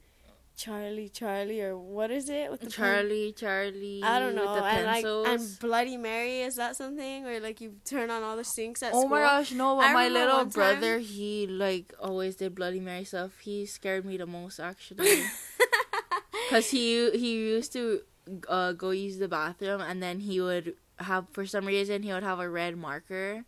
Charlie 0.56 1.10
Charlie 1.10 1.62
or 1.62 1.78
what 1.78 2.12
is 2.12 2.30
it 2.30 2.50
with 2.50 2.62
the 2.62 2.68
pen- 2.68 2.72
Charlie, 2.72 3.34
Charlie. 3.36 4.02
I 4.04 4.20
don't 4.20 4.36
know. 4.36 4.54
With 4.54 4.62
the 4.62 4.66
and 4.66 4.86
like 4.86 5.06
and 5.06 5.60
Bloody 5.60 5.98
Mary 5.98 6.42
is 6.42 6.56
that 6.56 6.76
something 6.76 7.24
where 7.24 7.40
like 7.42 7.60
you 7.62 7.76
turn 7.84 8.10
on 8.10 8.24
all 8.24 8.38
the 8.38 8.44
sinks 8.44 8.82
at 8.82 8.94
Oh 8.94 9.02
school? 9.02 9.10
my 9.10 9.20
gosh, 9.20 9.52
no, 9.52 9.76
but 9.76 9.86
I 9.86 9.94
my 9.94 10.08
little 10.10 10.46
brother, 10.46 11.00
he 11.00 11.46
like 11.48 11.94
always 12.00 12.36
did 12.38 12.56
Bloody 12.56 12.80
Mary 12.80 13.04
stuff. 13.04 13.38
He 13.40 13.66
scared 13.66 14.06
me 14.06 14.18
the 14.18 14.26
most 14.26 14.60
actually. 14.60 15.24
Cause 16.50 16.70
he 16.70 17.10
he 17.12 17.34
used 17.36 17.74
to 17.74 18.02
uh, 18.48 18.72
go 18.74 18.92
use 18.92 19.18
the 19.18 19.28
bathroom 19.28 19.82
and 19.82 20.02
then 20.02 20.20
he 20.20 20.40
would 20.40 20.76
have 21.00 21.26
for 21.32 21.46
some 21.46 21.66
reason 21.66 22.04
he 22.04 22.14
would 22.14 22.24
have 22.24 22.40
a 22.40 22.48
red 22.50 22.78
marker, 22.78 23.44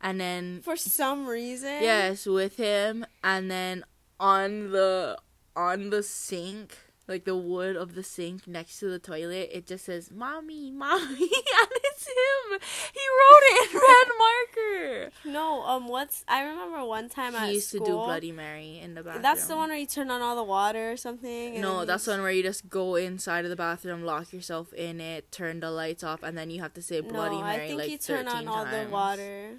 and 0.00 0.18
then 0.20 0.60
For 0.64 0.74
some 0.76 1.26
reason. 1.28 1.82
yes 1.82 2.26
with 2.26 2.56
him 2.56 3.04
and 3.22 3.50
then 3.50 3.84
on 4.18 4.70
the 4.72 5.16
on 5.56 5.90
the 5.90 6.02
sink 6.02 6.76
like 7.08 7.24
the 7.24 7.36
wood 7.36 7.74
of 7.74 7.96
the 7.96 8.04
sink 8.04 8.46
next 8.46 8.78
to 8.78 8.86
the 8.88 8.98
toilet 9.00 9.50
it 9.52 9.66
just 9.66 9.84
says 9.84 10.12
mommy 10.12 10.70
mommy 10.70 11.04
and 11.22 11.70
it's 11.82 12.06
him 12.06 12.60
he 12.94 13.00
wrote 13.18 13.42
it 13.42 13.70
in 13.72 13.80
red 13.80 14.08
marker 14.22 15.10
No, 15.24 15.62
um 15.64 15.88
what's 15.88 16.24
I 16.28 16.42
remember 16.44 16.84
one 16.84 17.08
time 17.08 17.34
at 17.34 17.48
he 17.48 17.54
used 17.54 17.70
school. 17.70 17.80
to 17.80 17.86
do 17.86 17.92
bloody 17.96 18.30
mary 18.30 18.78
in 18.80 18.94
the 18.94 19.02
bathroom 19.02 19.22
That's 19.22 19.44
the 19.48 19.56
one 19.56 19.70
where 19.70 19.78
you 19.78 19.86
turn 19.86 20.08
on 20.12 20.22
all 20.22 20.36
the 20.36 20.44
water 20.44 20.92
or 20.92 20.96
something. 20.96 21.60
no 21.60 21.84
that's 21.84 22.04
the 22.04 22.12
one 22.12 22.22
where 22.22 22.30
you 22.30 22.44
just 22.44 22.68
go 22.68 22.94
inside 22.94 23.44
of 23.44 23.50
the 23.50 23.56
bathroom 23.56 24.04
lock 24.04 24.32
yourself 24.32 24.72
in 24.74 25.00
it 25.00 25.32
turn 25.32 25.58
the 25.58 25.70
lights 25.72 26.04
off 26.04 26.22
and 26.22 26.38
then 26.38 26.48
you 26.48 26.60
have 26.62 26.74
to 26.74 26.82
say 26.82 27.00
bloody 27.00 27.36
no, 27.38 27.42
mary 27.42 27.64
I 27.64 27.66
think 27.68 27.78
like 27.80 27.90
you 27.90 27.98
turn 27.98 28.26
13 28.26 28.38
on 28.38 28.48
all 28.48 28.64
times. 28.66 28.86
the 28.86 28.92
water. 28.92 29.50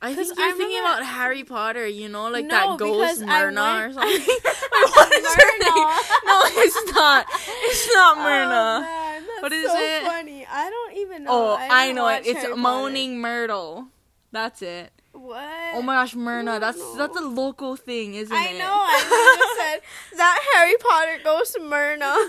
I 0.00 0.14
think 0.14 0.28
you're 0.38 0.52
thinking 0.52 0.76
remember- 0.78 1.00
about 1.02 1.04
Harry 1.06 1.42
Potter, 1.44 1.86
you 1.86 2.08
know, 2.08 2.28
like 2.28 2.46
No, 2.46 2.50
that 2.54 2.78
ghost 2.78 3.22
I 3.22 3.26
Myrna 3.26 3.88
or 3.88 3.92
something. 3.94 4.20
What 4.20 5.12
is 5.12 5.34
her 5.34 5.58
name? 5.58 5.88
No, 6.24 6.42
it's 6.46 6.92
not. 6.94 7.26
It's 7.30 7.94
not 7.94 8.16
Oh, 8.16 8.22
Myrna. 8.22 8.80
man, 8.86 9.22
What 9.40 9.52
is 9.52 9.66
so 9.66 9.76
it? 9.76 10.02
funny. 10.04 10.46
I 10.48 10.70
don't 10.70 10.96
even 10.98 11.24
know. 11.24 11.30
Oh, 11.32 11.54
I, 11.56 11.86
didn't 11.86 11.96
know 11.96 12.08
it. 12.08 12.26
It's 12.26 12.38
Harry 12.38 12.50
Potter. 12.50 12.56
moaning 12.56 13.18
Myrtle. 13.20 13.88
That's 14.30 14.62
it. 14.62 14.92
What? 15.12 15.44
Oh 15.74 15.82
my 15.82 15.94
gosh, 15.94 16.14
Myrna. 16.14 16.44
No, 16.44 16.58
That's 16.60 16.78
no. 16.78 16.94
that's 16.96 17.16
a 17.16 17.22
local 17.24 17.74
thing, 17.74 18.14
isn't 18.14 18.32
I 18.36 18.50
it? 18.50 18.54
I 18.54 18.58
know. 18.58 18.72
I 18.72 19.54
said 19.58 19.82
that 20.18 20.38
Harry 20.54 20.76
Potter 20.78 21.18
ghost 21.24 21.56
Myrna. 21.60 22.14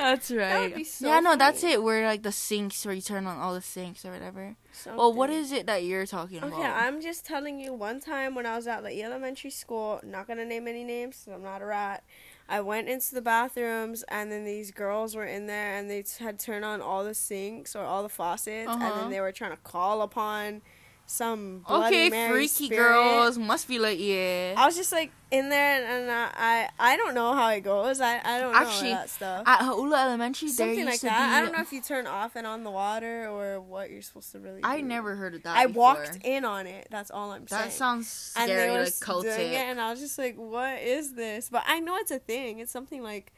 That's 0.00 0.30
right. 0.30 0.60
would 0.70 0.74
be 0.74 0.84
so 0.84 1.06
yeah, 1.06 1.20
no, 1.20 1.36
that's 1.36 1.60
funny. 1.60 1.74
it. 1.74 1.82
Where 1.82 2.06
like 2.06 2.22
the 2.22 2.32
sinks, 2.32 2.84
where 2.86 2.94
you 2.94 3.02
turn 3.02 3.26
on 3.26 3.38
all 3.38 3.54
the 3.54 3.60
sinks 3.60 4.04
or 4.04 4.12
whatever. 4.12 4.56
Well, 4.86 5.12
what 5.12 5.30
is 5.30 5.52
it 5.52 5.66
that 5.66 5.84
you're 5.84 6.06
talking 6.06 6.38
Okay, 6.38 6.48
about? 6.48 6.60
Okay, 6.60 6.66
I'm 6.66 7.00
just 7.00 7.26
telling 7.26 7.60
you. 7.60 7.72
One 7.74 8.00
time 8.00 8.34
when 8.34 8.46
I 8.46 8.56
was 8.56 8.66
at 8.66 8.82
the 8.82 9.02
elementary 9.02 9.50
school, 9.50 10.00
not 10.02 10.26
gonna 10.26 10.44
name 10.44 10.66
any 10.68 10.84
names, 10.84 11.22
'cause 11.24 11.34
I'm 11.34 11.42
not 11.42 11.60
a 11.62 11.66
rat. 11.66 12.02
I 12.48 12.60
went 12.60 12.88
into 12.88 13.14
the 13.14 13.20
bathrooms, 13.22 14.02
and 14.08 14.32
then 14.32 14.44
these 14.44 14.70
girls 14.70 15.14
were 15.14 15.26
in 15.26 15.46
there, 15.46 15.74
and 15.76 15.88
they 15.90 16.02
t- 16.02 16.24
had 16.24 16.38
turned 16.38 16.64
on 16.64 16.80
all 16.80 17.04
the 17.04 17.14
sinks 17.14 17.76
or 17.76 17.84
all 17.84 18.02
the 18.02 18.08
faucets, 18.08 18.66
and 18.66 18.82
Uh-huh. 18.82 18.92
then 18.94 19.10
they 19.10 19.20
were 19.20 19.32
trying 19.32 19.52
to 19.52 19.56
call 19.58 20.02
upon 20.02 20.62
some 21.10 21.64
Bloody 21.66 21.96
okay, 21.96 22.10
Mary 22.10 22.46
freaky 22.46 22.66
spirit. 22.66 22.78
girls 22.92 23.36
must 23.36 23.66
be 23.66 23.78
like 23.78 23.98
yeah. 24.00 24.54
I 24.56 24.64
was 24.66 24.76
just 24.76 24.92
like 24.92 25.10
in 25.32 25.48
there, 25.48 25.84
and 25.84 26.10
I 26.10 26.30
I, 26.78 26.92
I 26.92 26.96
don't 26.96 27.14
know 27.14 27.32
how 27.34 27.48
it 27.50 27.60
goes. 27.62 28.00
I, 28.00 28.20
I 28.24 28.38
don't 28.40 28.52
know 28.52 28.58
Actually, 28.58 28.90
that 28.90 29.10
stuff. 29.10 29.42
At 29.46 29.60
Hauula 29.60 30.04
Elementary, 30.04 30.48
there 30.48 30.54
Something 30.54 30.78
used 30.78 30.88
like 30.88 31.00
to 31.00 31.06
that. 31.06 31.28
be. 31.30 31.34
I 31.36 31.40
don't 31.40 31.52
know 31.52 31.60
if 31.62 31.72
you 31.72 31.80
turn 31.82 32.06
off 32.06 32.36
and 32.36 32.46
on 32.46 32.62
the 32.62 32.70
water 32.70 33.28
or 33.28 33.60
what 33.60 33.90
you're 33.90 34.02
supposed 34.02 34.30
to 34.32 34.38
really. 34.38 34.60
I 34.62 34.80
do. 34.80 34.86
never 34.86 35.16
heard 35.16 35.34
of 35.34 35.42
that. 35.42 35.56
I 35.56 35.66
before. 35.66 35.82
walked 35.82 36.18
in 36.24 36.44
on 36.44 36.66
it. 36.66 36.86
That's 36.90 37.10
all 37.10 37.32
I'm 37.32 37.46
saying. 37.48 37.62
That 37.64 37.72
sounds 37.72 38.08
scary 38.08 38.50
and 38.52 38.60
they 38.60 38.70
were 38.70 38.78
like 38.84 38.86
s- 38.88 39.00
doing 39.00 39.52
it, 39.52 39.56
and 39.56 39.80
I 39.80 39.90
was 39.90 40.00
just 40.00 40.16
like, 40.18 40.36
"What 40.36 40.80
is 40.80 41.14
this?" 41.14 41.48
But 41.50 41.64
I 41.66 41.80
know 41.80 41.96
it's 41.96 42.10
a 42.12 42.18
thing. 42.20 42.60
It's 42.60 42.72
something 42.72 43.02
like, 43.02 43.32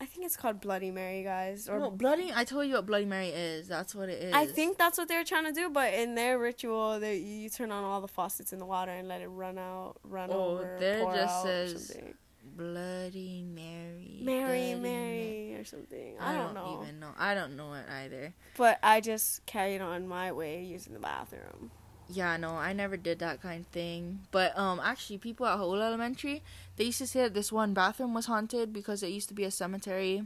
I 0.00 0.06
think 0.06 0.26
it's 0.26 0.36
called 0.36 0.60
Bloody 0.60 0.90
Mary, 0.90 1.22
guys. 1.22 1.68
Or 1.68 1.78
No, 1.78 1.90
Bloody. 1.90 2.32
I 2.34 2.44
told 2.44 2.66
you 2.66 2.74
what 2.74 2.86
Bloody 2.86 3.04
Mary 3.04 3.28
is. 3.28 3.68
That's 3.68 3.94
what 3.94 4.08
it 4.08 4.22
is. 4.22 4.34
I 4.34 4.46
think 4.46 4.76
that's 4.76 4.98
what 4.98 5.08
they 5.08 5.16
were 5.16 5.24
trying 5.24 5.44
to 5.44 5.52
do. 5.52 5.70
But 5.70 5.94
in 5.94 6.14
their 6.14 6.38
ritual, 6.38 6.98
they 7.00 7.16
you 7.18 7.48
turn 7.48 7.70
on 7.70 7.84
all 7.84 8.00
the 8.00 8.08
faucets 8.08 8.52
in 8.52 8.58
the 8.58 8.66
water 8.66 8.90
and 8.90 9.06
let 9.08 9.22
it 9.22 9.28
run 9.28 9.56
out, 9.58 9.96
run 10.02 10.30
Oh, 10.32 10.58
over, 10.58 10.76
there 10.80 11.00
pour 11.00 11.14
just 11.14 11.42
says 11.42 11.86
something. 11.88 12.14
Bloody 12.56 13.42
Mary. 13.48 14.20
Mary, 14.22 14.74
Bloody 14.74 14.74
Mary, 14.74 15.54
or 15.54 15.64
something. 15.64 16.14
I, 16.20 16.34
I, 16.34 16.36
don't, 16.38 16.54
don't 16.54 16.64
know. 16.64 16.80
even 16.82 17.00
know. 17.00 17.10
I 17.18 17.34
don't 17.34 17.56
know 17.56 17.72
it 17.74 17.84
either. 17.90 18.34
But 18.56 18.78
I 18.82 19.00
just 19.00 19.44
carried 19.46 19.80
on 19.80 20.06
my 20.06 20.32
way 20.32 20.62
using 20.62 20.92
the 20.92 21.00
bathroom. 21.00 21.70
Yeah, 22.08 22.36
no, 22.36 22.50
I 22.56 22.72
never 22.72 22.96
did 22.96 23.18
that 23.20 23.40
kind 23.40 23.62
of 23.64 23.66
thing. 23.68 24.20
But 24.30 24.56
um, 24.58 24.80
actually, 24.82 25.18
people 25.18 25.46
at 25.46 25.58
Hauula 25.58 25.86
Elementary, 25.86 26.42
they 26.76 26.84
used 26.84 26.98
to 26.98 27.06
say 27.06 27.22
that 27.22 27.34
this 27.34 27.50
one 27.50 27.72
bathroom 27.74 28.12
was 28.14 28.26
haunted 28.26 28.72
because 28.72 29.02
it 29.02 29.08
used 29.08 29.28
to 29.28 29.34
be 29.34 29.44
a 29.44 29.50
cemetery. 29.50 30.24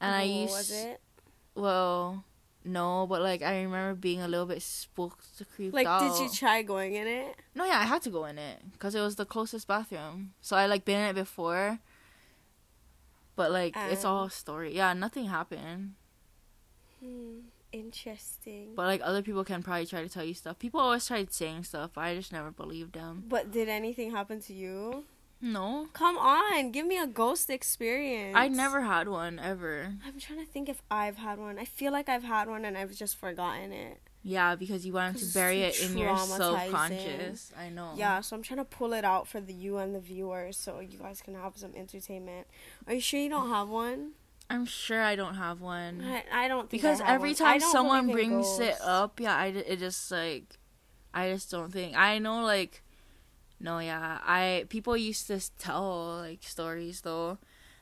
And 0.00 0.14
I 0.14 0.24
Oh, 0.24 0.42
used, 0.42 0.52
was 0.52 0.70
it 0.72 1.00
well, 1.54 2.24
no, 2.64 3.06
but 3.08 3.22
like 3.22 3.42
I 3.42 3.62
remember 3.62 3.94
being 3.94 4.20
a 4.20 4.28
little 4.28 4.46
bit 4.46 4.62
spooked, 4.62 5.24
creeped 5.54 5.74
like? 5.74 5.86
out. 5.86 6.18
Did 6.18 6.24
you 6.24 6.36
try 6.36 6.62
going 6.62 6.94
in 6.94 7.06
it? 7.06 7.36
No, 7.54 7.64
yeah, 7.64 7.78
I 7.78 7.84
had 7.84 8.02
to 8.02 8.10
go 8.10 8.24
in 8.24 8.38
it 8.38 8.58
because 8.72 8.94
it 8.94 9.00
was 9.00 9.14
the 9.16 9.24
closest 9.26 9.68
bathroom. 9.68 10.32
So 10.40 10.56
I 10.56 10.66
like 10.66 10.84
been 10.84 10.98
in 11.00 11.10
it 11.10 11.14
before. 11.14 11.78
But 13.36 13.52
like 13.52 13.76
it's 13.76 14.04
all 14.04 14.28
story. 14.28 14.74
Yeah, 14.74 14.92
nothing 14.94 15.26
happened. 15.26 15.94
Hmm, 17.00 17.38
interesting. 17.72 18.72
But 18.74 18.86
like 18.86 19.00
other 19.02 19.22
people 19.22 19.44
can 19.44 19.62
probably 19.62 19.86
try 19.86 20.02
to 20.02 20.08
tell 20.08 20.24
you 20.24 20.34
stuff. 20.34 20.58
People 20.58 20.80
always 20.80 21.06
tried 21.06 21.32
saying 21.32 21.64
stuff, 21.64 21.96
I 21.96 22.14
just 22.14 22.32
never 22.32 22.50
believed 22.50 22.94
them. 22.94 23.24
But 23.28 23.50
did 23.50 23.68
anything 23.68 24.10
happen 24.10 24.40
to 24.42 24.52
you? 24.52 25.04
No. 25.40 25.88
Come 25.92 26.16
on, 26.18 26.70
give 26.70 26.86
me 26.86 26.98
a 26.98 27.06
ghost 27.06 27.50
experience. 27.50 28.36
I 28.36 28.46
never 28.46 28.82
had 28.82 29.08
one 29.08 29.40
ever. 29.40 29.94
I'm 30.06 30.20
trying 30.20 30.38
to 30.38 30.46
think 30.46 30.68
if 30.68 30.82
I've 30.88 31.16
had 31.16 31.40
one. 31.40 31.58
I 31.58 31.64
feel 31.64 31.90
like 31.90 32.08
I've 32.08 32.22
had 32.22 32.48
one 32.48 32.64
and 32.64 32.78
I've 32.78 32.94
just 32.94 33.16
forgotten 33.16 33.72
it. 33.72 33.98
Yeah, 34.22 34.54
because 34.54 34.86
you 34.86 34.92
wanted 34.92 35.18
to 35.18 35.34
bury 35.34 35.62
it 35.62 35.82
in 35.82 35.98
your 35.98 36.16
subconscious. 36.16 37.52
I 37.58 37.70
know. 37.70 37.94
Yeah, 37.96 38.20
so 38.20 38.36
I'm 38.36 38.42
trying 38.42 38.58
to 38.58 38.64
pull 38.64 38.92
it 38.92 39.04
out 39.04 39.26
for 39.26 39.40
the 39.40 39.52
you 39.52 39.78
and 39.78 39.94
the 39.94 40.00
viewers 40.00 40.56
so 40.56 40.78
you 40.78 40.96
guys 40.96 41.20
can 41.20 41.34
have 41.34 41.56
some 41.56 41.72
entertainment. 41.74 42.46
Are 42.86 42.94
you 42.94 43.00
sure 43.00 43.18
you 43.18 43.28
don't 43.28 43.48
have 43.48 43.68
one? 43.68 44.12
I'm 44.50 44.66
sure 44.66 45.02
I 45.02 45.16
don't 45.16 45.34
have 45.36 45.60
one. 45.60 46.02
I, 46.04 46.44
I 46.44 46.48
don't 46.48 46.68
think 46.68 46.84
I 46.84 46.88
because 46.88 47.00
have 47.00 47.08
every 47.08 47.30
one. 47.30 47.36
Time 47.36 47.60
someone 47.60 48.10
brings 48.10 48.58
it 48.58 48.76
up, 48.82 49.20
yeah, 49.20 49.36
I 49.36 49.46
it 49.46 49.78
just 49.78 50.10
like 50.10 50.58
I 51.14 51.30
just 51.30 51.50
don't 51.50 51.72
think. 51.72 51.96
I 51.96 52.18
know 52.18 52.42
like 52.42 52.82
no, 53.60 53.78
yeah. 53.78 54.18
I 54.22 54.66
people 54.68 54.96
used 54.96 55.26
to 55.28 55.40
tell 55.58 56.18
like 56.18 56.42
stories 56.42 57.00
though. 57.02 57.38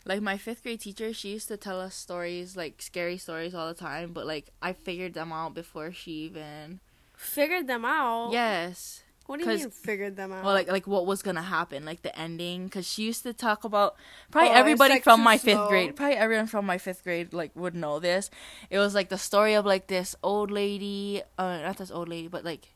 Like 0.06 0.22
my 0.22 0.38
5th 0.38 0.62
grade 0.62 0.80
teacher, 0.80 1.12
she 1.12 1.28
used 1.28 1.48
to 1.48 1.58
tell 1.58 1.78
us 1.78 1.94
stories, 1.94 2.56
like 2.56 2.80
scary 2.80 3.18
stories 3.18 3.54
all 3.54 3.68
the 3.68 3.74
time, 3.74 4.12
but 4.12 4.26
like 4.26 4.48
I 4.62 4.72
figured 4.72 5.12
them 5.14 5.30
out 5.32 5.54
before 5.54 5.92
she 5.92 6.12
even 6.12 6.80
figured 7.16 7.66
them 7.66 7.84
out. 7.84 8.32
Yes. 8.32 9.02
What 9.30 9.38
do 9.38 9.48
you 9.48 9.58
mean 9.58 9.70
figured 9.70 10.16
them 10.16 10.32
out? 10.32 10.44
Well, 10.44 10.54
like 10.54 10.66
like 10.66 10.88
what 10.88 11.06
was 11.06 11.22
gonna 11.22 11.40
happen, 11.40 11.84
like 11.84 12.02
the 12.02 12.18
ending, 12.18 12.64
because 12.64 12.84
she 12.84 13.04
used 13.04 13.22
to 13.22 13.32
talk 13.32 13.62
about 13.62 13.94
probably 14.32 14.50
Oh, 14.50 14.54
everybody 14.54 14.94
like, 14.94 15.04
from 15.04 15.20
my 15.20 15.38
fifth 15.38 15.68
grade, 15.68 15.94
probably 15.94 16.16
everyone 16.16 16.48
from 16.48 16.66
my 16.66 16.78
fifth 16.78 17.04
grade 17.04 17.32
like 17.32 17.54
would 17.54 17.76
know 17.76 18.00
this. 18.00 18.28
It 18.70 18.80
was 18.80 18.92
like 18.92 19.08
the 19.08 19.18
story 19.18 19.54
of 19.54 19.64
like 19.64 19.86
this 19.86 20.16
old 20.24 20.50
lady, 20.50 21.22
uh, 21.38 21.58
not 21.58 21.76
this 21.76 21.92
old 21.92 22.08
lady, 22.08 22.26
but 22.26 22.44
like 22.44 22.74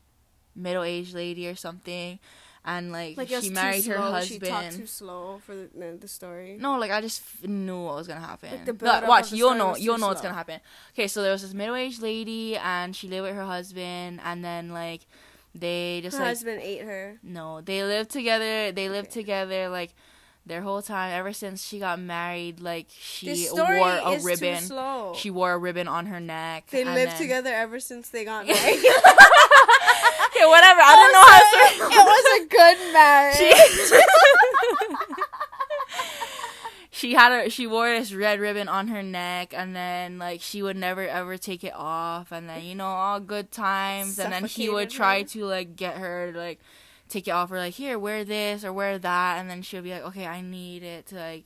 middle 0.55 0.83
aged 0.83 1.13
lady 1.13 1.45
or 1.45 1.55
something, 1.55 2.19
and 2.63 2.93
like, 2.93 3.17
like 3.17 3.27
she 3.27 3.49
married 3.49 3.83
her 3.87 3.97
slow. 3.97 4.21
She 4.21 4.39
talked 4.39 4.77
too 4.77 4.87
slow 4.87 5.41
for 5.45 5.55
the, 5.55 5.97
the, 5.99 6.07
story. 6.07 6.55
No, 6.57 6.79
like 6.79 6.91
I 6.91 7.01
just 7.01 7.21
f- 7.21 7.49
knew 7.49 7.83
what 7.83 7.95
was 7.95 8.07
gonna 8.07 8.21
happen. 8.21 8.51
Like, 8.51 8.63
the 8.63 8.85
No, 8.85 9.09
watch, 9.09 9.33
you'll 9.33 9.55
know, 9.55 9.75
you'll 9.75 9.97
know 9.97 10.07
what's 10.07 10.21
gonna 10.21 10.33
happen. 10.33 10.61
Okay, 10.93 11.09
so 11.09 11.21
there 11.21 11.33
was 11.33 11.41
this 11.41 11.53
middle 11.53 11.75
aged 11.75 12.01
lady, 12.01 12.55
and 12.55 12.95
she 12.95 13.09
lived 13.09 13.23
with 13.27 13.35
her 13.35 13.43
husband, 13.43 14.21
and 14.23 14.41
then 14.41 14.69
like 14.69 15.01
they 15.57 16.01
just 16.03 16.17
Her 16.17 16.23
like 16.23 16.29
husband 16.31 16.59
ate 16.61 16.81
her. 16.83 17.17
no, 17.23 17.61
they 17.61 17.81
lived 17.83 18.11
together. 18.11 18.71
They 18.73 18.89
lived 18.89 19.07
Okay. 19.07 19.21
together 19.21 19.69
like 19.69 19.95
their 20.45 20.61
whole 20.61 20.81
time 20.81 21.11
ever 21.11 21.31
since 21.33 21.65
she 21.65 21.79
got 21.79 21.97
married. 21.99 22.59
Like 22.59 22.87
she 22.89 23.47
wore 23.51 23.73
a 23.73 24.19
ribbon. 24.21 24.69
She 25.15 25.29
wore 25.31 25.53
a 25.53 25.57
ribbon 25.57 25.87
on 25.87 26.07
her 26.07 26.19
neck. 26.19 26.67
they 26.71 26.83
lived 26.83 27.13
then- 27.13 27.17
together 27.17 27.49
ever 27.53 27.79
since 27.79 28.09
they 28.09 28.25
got 28.25 28.45
married. 28.47 28.59
okay, 28.59 28.75
whatever. 30.45 30.81
I 30.83 30.93
don't 30.99 31.13
know 31.15 31.25
how 31.31 31.39
to. 31.39 31.95
it 31.95 32.05
was 32.05 32.25
a 32.35 32.45
good 32.51 32.77
marriage. 32.93 33.55
she 36.95 37.13
had 37.13 37.31
a 37.33 37.49
she 37.49 37.67
wore 37.67 37.89
this 37.89 38.13
red 38.13 38.39
ribbon 38.39 38.69
on 38.69 38.87
her 38.87 39.03
neck 39.03 39.53
and 39.53 39.75
then 39.75 40.17
like 40.17 40.41
she 40.41 40.63
would 40.63 40.77
never 40.77 41.05
ever 41.05 41.37
take 41.37 41.63
it 41.63 41.73
off 41.75 42.31
and 42.31 42.47
then 42.47 42.63
you 42.63 42.73
know 42.73 42.85
all 42.85 43.19
good 43.19 43.51
times 43.51 44.17
and 44.17 44.31
then 44.31 44.45
he 44.45 44.69
would 44.69 44.89
try 44.89 45.19
her. 45.19 45.25
to 45.25 45.45
like 45.45 45.75
get 45.75 45.97
her 45.97 46.31
to 46.31 46.37
like 46.37 46.59
take 47.09 47.27
it 47.27 47.31
off 47.31 47.51
or 47.51 47.57
like 47.57 47.73
here 47.73 47.99
wear 47.99 48.23
this 48.23 48.63
or 48.63 48.71
wear 48.71 48.97
that 48.97 49.39
and 49.39 49.49
then 49.49 49.61
she 49.61 49.75
would 49.75 49.83
be 49.83 49.91
like 49.91 50.05
okay 50.05 50.25
i 50.25 50.39
need 50.39 50.83
it 50.83 51.05
to 51.05 51.15
like 51.15 51.43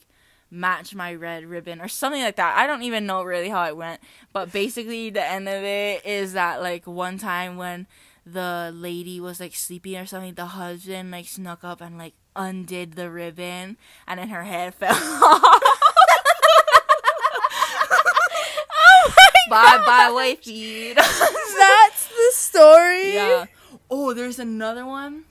match 0.52 0.94
my 0.94 1.12
red 1.12 1.44
ribbon 1.44 1.80
or 1.80 1.88
something 1.88 2.22
like 2.22 2.36
that 2.36 2.56
i 2.56 2.64
don't 2.64 2.84
even 2.84 3.04
know 3.04 3.24
really 3.24 3.48
how 3.48 3.64
it 3.64 3.76
went 3.76 4.00
but 4.32 4.52
basically 4.52 5.10
the 5.10 5.24
end 5.24 5.48
of 5.48 5.64
it 5.64 6.04
is 6.06 6.32
that 6.32 6.62
like 6.62 6.86
one 6.86 7.18
time 7.18 7.56
when 7.56 7.88
the 8.24 8.70
lady 8.72 9.20
was 9.20 9.40
like 9.40 9.54
sleeping 9.56 9.96
or 9.96 10.06
something 10.06 10.34
the 10.34 10.46
husband 10.46 11.10
like 11.10 11.26
snuck 11.26 11.64
up 11.64 11.80
and 11.80 11.98
like 11.98 12.14
undid 12.36 12.94
the 12.94 13.10
ribbon 13.10 13.76
and 14.06 14.20
then 14.20 14.28
her 14.28 14.42
head 14.44 14.74
fell 14.80 14.90
off 14.94 15.42
bye 19.50 19.78
oh 19.80 19.84
bye 19.86 20.10
wifey 20.14 20.92
That's 20.94 22.06
the 22.08 22.30
story. 22.32 23.14
yeah 23.14 23.46
oh 23.90 24.14
there's 24.14 24.38
another 24.38 24.86
one 24.86 25.24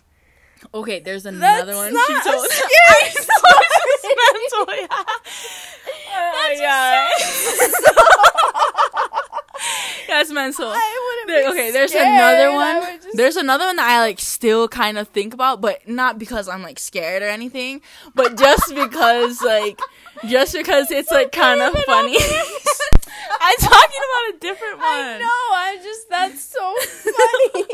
okay 0.74 1.00
there's 1.00 1.24
That's 1.24 1.36
another 1.38 1.76
one 1.76 1.94
not 1.94 2.08
she 2.08 2.14
a 2.14 2.22
told 2.22 2.46
scary 2.50 2.70
I 2.92 3.14
know, 3.16 3.86
it's 3.92 4.06
mental, 4.20 4.66
yeah. 4.76 5.04
Oh, 6.12 6.52
yeah. 6.58 7.08
That's 10.08 10.32
mental. 10.32 10.68
I 10.68 11.09
There- 11.30 11.50
okay, 11.52 11.72
there's 11.72 11.94
another 11.94 12.52
one. 12.52 12.82
just- 13.02 13.16
There's 13.18 13.36
another 13.38 13.66
one 13.66 13.76
that 13.78 13.90
I 13.90 14.00
like 14.02 14.20
still 14.20 14.68
kind 14.68 14.98
of 14.98 15.08
think 15.10 15.34
about, 15.34 15.62
but 15.62 15.88
not 15.88 16.18
because 16.20 16.48
I'm 16.50 16.62
like 16.64 16.80
scared 16.80 17.22
or 17.24 17.28
anything, 17.28 17.82
but 18.16 18.38
just 18.38 18.74
because 18.76 19.42
like 19.42 19.80
just 20.28 20.54
because 20.54 20.92
it's 20.92 21.12
like 21.12 21.32
kind 21.32 21.62
of 21.62 21.74
funny. 21.86 22.18
I'm 23.42 23.58
talking 23.58 24.02
about 24.10 24.36
a 24.36 24.38
different 24.40 24.78
one. 24.78 24.86
I 24.86 25.18
know. 25.20 25.26
I 25.28 25.80
just 25.82 26.10
that's 26.10 26.42
so 26.44 26.76
funny. 27.54 27.66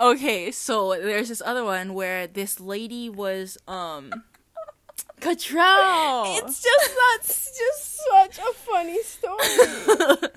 Okay, 0.00 0.50
so 0.50 0.90
there's 0.90 1.28
this 1.28 1.42
other 1.44 1.64
one 1.64 1.94
where 1.94 2.26
this 2.26 2.58
lady 2.58 3.08
was 3.08 3.56
um 3.68 4.10
Katrell. 5.20 6.24
it's 6.38 6.62
just 6.62 6.90
that's 7.12 7.58
just 7.58 8.00
such 8.10 8.38
a 8.38 8.52
funny 8.54 9.02
story. 9.02 10.28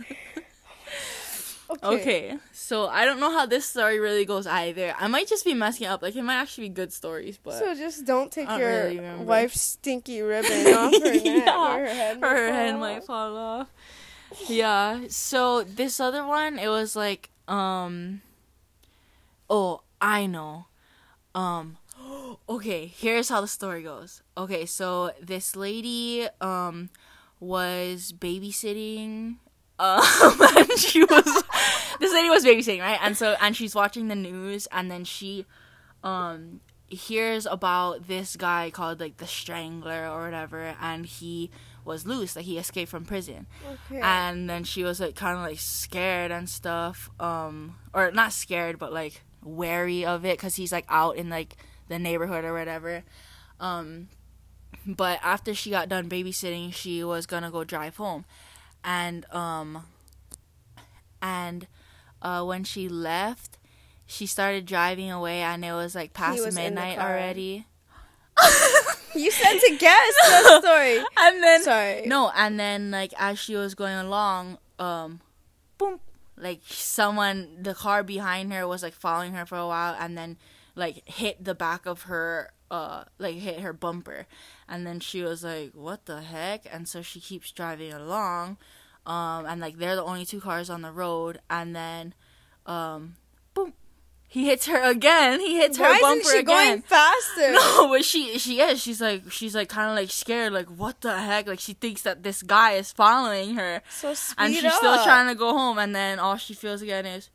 Okay, 1.84 2.32
Okay. 2.32 2.38
So 2.52 2.88
I 2.88 3.06
don't 3.06 3.20
know 3.20 3.32
how 3.32 3.46
this 3.46 3.66
story 3.66 4.00
really 4.00 4.26
goes 4.26 4.48
either. 4.48 4.94
I 4.98 5.08
might 5.08 5.28
just 5.28 5.46
be 5.46 5.54
messing 5.54 5.88
up. 5.88 6.02
Like 6.02 6.16
it 6.16 6.24
might 6.24 6.36
actually 6.42 6.70
be 6.70 6.74
good 6.76 6.92
stories, 6.94 7.38
but 7.42 7.60
So 7.60 7.74
just 7.76 8.06
don't 8.06 8.32
take 8.32 8.48
don't 8.48 8.60
your 8.60 8.70
really 8.70 9.00
wife's 9.24 9.62
stinky 9.62 10.22
ribbon 10.22 10.74
off 10.74 10.94
her 10.94 11.14
neck. 11.14 11.22
Yeah, 11.24 11.76
or 11.76 11.80
her 11.80 11.86
head, 11.88 12.18
her 12.18 12.50
might 12.50 12.54
head 12.54 12.72
fall 12.72 12.80
might 12.80 13.04
fall 13.04 13.38
off. 13.38 13.68
Yeah. 14.48 15.02
So 15.10 15.64
this 15.64 16.00
other 16.00 16.26
one, 16.26 16.60
it 16.60 16.70
was 16.70 16.96
like, 16.96 17.30
um. 17.48 18.22
Oh, 19.50 19.82
I 20.02 20.26
know. 20.28 20.66
Um. 21.36 21.78
Okay, 22.50 22.88
here's 22.88 23.28
how 23.28 23.42
the 23.42 23.48
story 23.48 23.84
goes. 23.84 24.22
Okay, 24.38 24.66
so 24.66 25.12
this 25.22 25.56
lady, 25.56 26.28
um, 26.40 26.90
was 27.42 28.14
babysitting. 28.18 29.36
Um, 29.80 30.02
and 30.58 30.72
she 30.80 31.04
was. 31.04 31.44
this 32.00 32.14
lady 32.14 32.30
was 32.30 32.44
babysitting, 32.46 32.82
right? 32.82 33.00
And 33.02 33.16
so, 33.16 33.36
and 33.42 33.56
she's 33.56 33.76
watching 33.76 34.08
the 34.08 34.16
news, 34.16 34.68
and 34.72 34.90
then 34.90 35.04
she, 35.04 35.46
um, 36.04 36.62
hears 36.90 37.46
about 37.46 38.08
this 38.08 38.36
guy 38.38 38.70
called 38.72 39.00
like 39.00 39.18
the 39.18 39.28
Strangler 39.28 40.08
or 40.08 40.24
whatever, 40.24 40.76
and 40.82 41.06
he 41.06 41.52
was 41.84 42.06
loose, 42.06 42.36
like 42.36 42.46
he 42.46 42.58
escaped 42.58 42.90
from 42.92 43.06
prison 43.06 43.46
Okay. 43.90 44.02
and 44.02 44.50
then 44.50 44.64
she 44.66 44.84
was 44.84 45.00
like 45.00 45.16
kind 45.16 45.38
of 45.38 45.44
like 45.44 45.58
scared 45.60 46.32
and 46.32 46.50
stuff 46.50 47.10
um 47.18 47.76
or 47.94 48.12
not 48.12 48.34
scared 48.34 48.78
but 48.78 48.92
like 48.92 49.24
wary 49.42 50.06
of 50.06 50.26
it 50.26 50.38
because 50.38 50.56
he's 50.56 50.74
like 50.74 50.84
out 50.90 51.16
in 51.16 51.30
like 51.30 51.56
the 51.88 51.98
neighborhood 51.98 52.44
or 52.44 52.52
whatever 52.54 53.04
um 53.62 54.10
but 54.86 55.18
after 55.24 55.54
she 55.54 55.70
got 55.70 55.88
done 55.88 56.10
babysitting 56.10 56.74
she 56.74 57.06
was 57.06 57.26
gonna 57.26 57.50
go 57.50 57.64
drive 57.64 57.96
home 57.96 58.26
and 58.84 59.26
um 59.34 59.86
and 61.22 61.68
uh 62.22 62.44
when 62.44 62.64
she 62.64 62.88
left 62.88 63.58
she 64.06 64.26
started 64.26 64.66
driving 64.66 65.12
away 65.12 65.42
and 65.42 65.66
it 65.66 65.74
was 65.74 65.94
like 65.96 66.14
past 66.14 66.44
was 66.44 66.56
midnight 66.56 66.98
already 66.98 67.66
you 69.16 69.32
said 69.32 69.60
to 69.60 69.78
guess 69.78 70.16
the 70.30 70.62
story. 70.62 70.98
and 71.18 71.44
then 71.44 71.64
Sorry. 71.64 72.02
no, 72.06 72.32
and 72.36 72.60
then 72.60 72.92
like 72.92 73.14
as 73.18 73.40
she 73.40 73.56
was 73.56 73.76
going 73.76 73.96
along, 73.96 74.58
um, 74.80 75.22
boom, 75.78 76.00
like 76.38 76.62
someone, 76.68 77.58
the 77.60 77.74
car 77.74 78.04
behind 78.04 78.54
her 78.54 78.68
was 78.68 78.84
like 78.84 78.94
following 78.94 79.34
her 79.34 79.46
for 79.46 79.58
a 79.58 79.68
while, 79.68 79.96
and 80.00 80.18
then 80.18 80.38
like 80.78 81.02
hit 81.10 81.44
the 81.44 81.54
back 81.56 81.86
of 81.86 82.04
her, 82.04 82.54
uh, 82.72 83.04
like 83.20 83.36
hit 83.36 83.60
her 83.60 83.74
bumper, 83.74 84.28
and 84.70 84.86
then 84.88 85.00
she 85.02 85.22
was 85.22 85.44
like, 85.44 85.72
"What 85.74 86.06
the 86.06 86.22
heck?" 86.22 86.66
And 86.72 86.88
so 86.88 87.02
she 87.02 87.20
keeps 87.20 87.52
driving 87.52 87.92
along, 87.92 88.58
um, 89.06 89.46
and 89.46 89.60
like 89.60 89.78
they're 89.78 89.96
the 89.98 90.04
only 90.04 90.26
two 90.26 90.40
cars 90.40 90.70
on 90.70 90.84
the 90.84 90.92
road, 90.92 91.40
and 91.50 91.76
then, 91.76 92.14
um, 92.66 93.16
boom, 93.54 93.74
he 94.28 94.48
hits 94.48 94.68
her 94.68 94.82
again. 94.90 95.40
He 95.40 95.58
hits 95.58 95.80
Why 95.80 95.96
her 95.96 96.00
bumper 96.02 96.20
isn't 96.22 96.32
she 96.32 96.40
again. 96.40 96.68
going 96.68 96.82
faster? 96.84 97.52
No, 97.54 97.88
but 97.90 98.04
she 98.06 98.38
she 98.38 98.60
is. 98.60 98.82
She's 98.82 99.02
like 99.02 99.32
she's 99.32 99.56
like 99.56 99.70
kind 99.70 99.90
of 99.90 99.96
like 99.96 100.12
scared. 100.12 100.54
Like 100.54 100.68
what 100.68 101.02
the 101.02 101.18
heck? 101.18 101.48
Like 101.48 101.60
she 101.60 101.74
thinks 101.74 102.02
that 102.04 102.22
this 102.24 102.44
guy 102.44 102.74
is 102.74 102.92
following 102.92 103.56
her, 103.56 103.82
So 103.90 104.14
speed 104.14 104.36
and 104.38 104.54
she's 104.54 104.66
up. 104.66 104.74
still 104.74 105.04
trying 105.04 105.28
to 105.30 105.36
go 105.36 105.58
home. 105.58 105.78
And 105.80 105.96
then 105.96 106.20
all 106.20 106.38
she 106.38 106.54
feels 106.54 106.82
again 106.82 107.06
is 107.06 107.30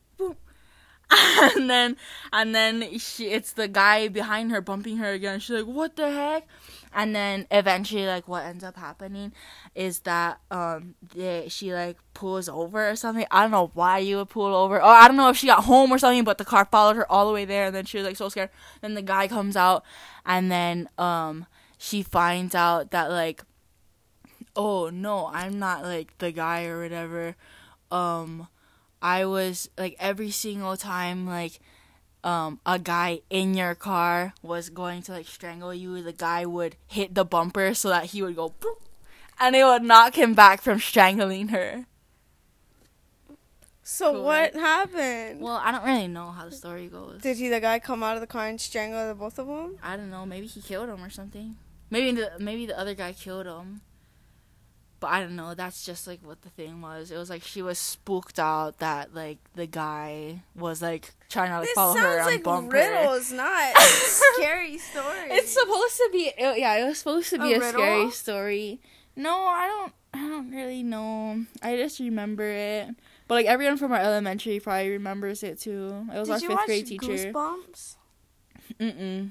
and 1.56 1.68
then 1.68 1.96
and 2.32 2.54
then 2.54 2.98
she 2.98 3.28
it's 3.28 3.52
the 3.52 3.68
guy 3.68 4.08
behind 4.08 4.50
her 4.50 4.60
bumping 4.60 4.96
her 4.98 5.12
again. 5.12 5.40
She's 5.40 5.56
like 5.56 5.66
what 5.66 5.96
the 5.96 6.10
heck? 6.10 6.46
And 6.94 7.16
then 7.16 7.46
eventually, 7.50 8.06
like 8.06 8.28
what 8.28 8.44
ends 8.44 8.62
up 8.62 8.76
happening 8.76 9.32
is 9.74 10.00
that 10.00 10.40
um 10.50 10.94
they, 11.14 11.48
she 11.48 11.72
like 11.72 11.98
pulls 12.14 12.48
over 12.48 12.90
or 12.90 12.96
something. 12.96 13.26
I 13.30 13.42
don't 13.42 13.50
know 13.50 13.70
why 13.74 13.98
you 13.98 14.18
would 14.18 14.28
pull 14.28 14.54
over, 14.54 14.76
or 14.76 14.82
I 14.82 15.08
don't 15.08 15.16
know 15.16 15.30
if 15.30 15.36
she 15.36 15.46
got 15.46 15.64
home 15.64 15.92
or 15.92 15.98
something, 15.98 16.24
but 16.24 16.38
the 16.38 16.44
car 16.44 16.66
followed 16.70 16.96
her 16.96 17.10
all 17.10 17.26
the 17.26 17.32
way 17.32 17.44
there, 17.44 17.66
and 17.66 17.74
then 17.74 17.84
she 17.84 17.98
was 17.98 18.06
like 18.06 18.16
so 18.16 18.28
scared. 18.28 18.50
Then 18.80 18.94
the 18.94 19.02
guy 19.02 19.28
comes 19.28 19.56
out, 19.56 19.84
and 20.26 20.50
then 20.50 20.88
um 20.98 21.46
she 21.78 22.02
finds 22.02 22.54
out 22.54 22.90
that 22.90 23.10
like 23.10 23.42
oh 24.54 24.90
no, 24.90 25.30
I'm 25.32 25.58
not 25.58 25.82
like 25.82 26.16
the 26.18 26.32
guy 26.32 26.66
or 26.66 26.82
whatever. 26.82 27.36
Um 27.90 28.48
I 29.02 29.26
was 29.26 29.68
like 29.76 29.96
every 29.98 30.30
single 30.30 30.76
time 30.76 31.26
like 31.26 31.60
um 32.24 32.60
a 32.64 32.78
guy 32.78 33.20
in 33.28 33.54
your 33.54 33.74
car 33.74 34.32
was 34.42 34.70
going 34.70 35.02
to 35.02 35.12
like 35.12 35.26
strangle 35.26 35.74
you, 35.74 36.00
the 36.02 36.12
guy 36.12 36.46
would 36.46 36.76
hit 36.86 37.14
the 37.14 37.24
bumper 37.24 37.74
so 37.74 37.88
that 37.88 38.06
he 38.06 38.22
would 38.22 38.36
go 38.36 38.54
boop, 38.60 38.80
and 39.40 39.56
it 39.56 39.64
would 39.64 39.82
knock 39.82 40.14
him 40.16 40.34
back 40.34 40.62
from 40.62 40.78
strangling 40.78 41.48
her. 41.48 41.86
So 43.82 44.12
Cool, 44.12 44.22
what 44.22 44.54
happened? 44.54 45.40
Well, 45.40 45.60
I 45.62 45.72
don't 45.72 45.84
really 45.84 46.06
know 46.06 46.30
how 46.30 46.44
the 46.44 46.54
story 46.54 46.86
goes. 46.86 47.20
Did 47.20 47.36
he 47.36 47.48
the 47.48 47.60
guy 47.60 47.80
come 47.80 48.02
out 48.04 48.14
of 48.14 48.20
the 48.20 48.28
car 48.28 48.46
and 48.46 48.60
strangle 48.60 49.08
the 49.08 49.14
both 49.14 49.38
of 49.38 49.48
them? 49.48 49.76
I 49.82 49.96
don't 49.96 50.10
know. 50.10 50.24
Maybe 50.24 50.46
he 50.46 50.62
killed 50.62 50.88
him 50.88 51.02
or 51.02 51.10
something. 51.10 51.56
Maybe 51.90 52.12
the 52.12 52.30
maybe 52.38 52.64
the 52.64 52.78
other 52.78 52.94
guy 52.94 53.12
killed 53.12 53.46
him. 53.46 53.82
But 55.02 55.08
I 55.10 55.20
don't 55.20 55.36
know. 55.36 55.52
That's 55.54 55.84
just 55.84 56.06
like 56.06 56.20
what 56.24 56.40
the 56.42 56.48
thing 56.48 56.80
was. 56.80 57.10
It 57.10 57.16
was 57.18 57.28
like 57.28 57.42
she 57.42 57.60
was 57.60 57.78
spooked 57.78 58.38
out 58.38 58.78
that 58.78 59.14
like 59.14 59.38
the 59.54 59.66
guy 59.66 60.42
was 60.54 60.80
like 60.80 61.12
trying 61.28 61.50
to 61.50 61.58
like 61.58 61.66
This 61.66 61.74
follow 61.74 61.96
her 61.96 62.20
on 62.20 62.26
like 62.26 62.42
bumper. 62.44 62.76
riddles, 62.76 63.32
not 63.34 63.76
scary 63.78 64.78
story. 64.78 65.28
It's 65.30 65.50
supposed 65.52 65.96
to 65.96 66.08
be. 66.12 66.32
it- 66.38 66.58
yeah, 66.58 66.76
it 66.76 66.84
was 66.86 66.98
supposed 66.98 67.30
to 67.30 67.38
be 67.38 67.52
A 67.52 67.58
a, 67.60 67.68
scary 67.68 68.10
story. 68.12 68.80
No, 69.16 69.42
I 69.44 69.66
don't. 69.66 69.92
I 70.14 70.28
don't 70.28 70.50
really 70.52 70.82
know. 70.82 71.44
I 71.62 71.76
just 71.76 71.98
remember 71.98 72.44
it. 72.48 72.88
But 73.28 73.34
like 73.34 73.46
everyone 73.46 73.78
from 73.78 73.92
our 73.92 73.98
elementary 73.98 74.60
probably 74.60 74.90
remembers 74.90 75.42
it 75.42 75.58
too. 75.58 76.06
It 76.14 76.18
was 76.18 76.28
Did 76.40 76.50
our 76.52 76.58
fifth 76.58 76.66
grade 76.66 76.86
teacher. 76.86 77.06
Goosebumps? 77.06 77.96
Mm-mm. 78.78 79.30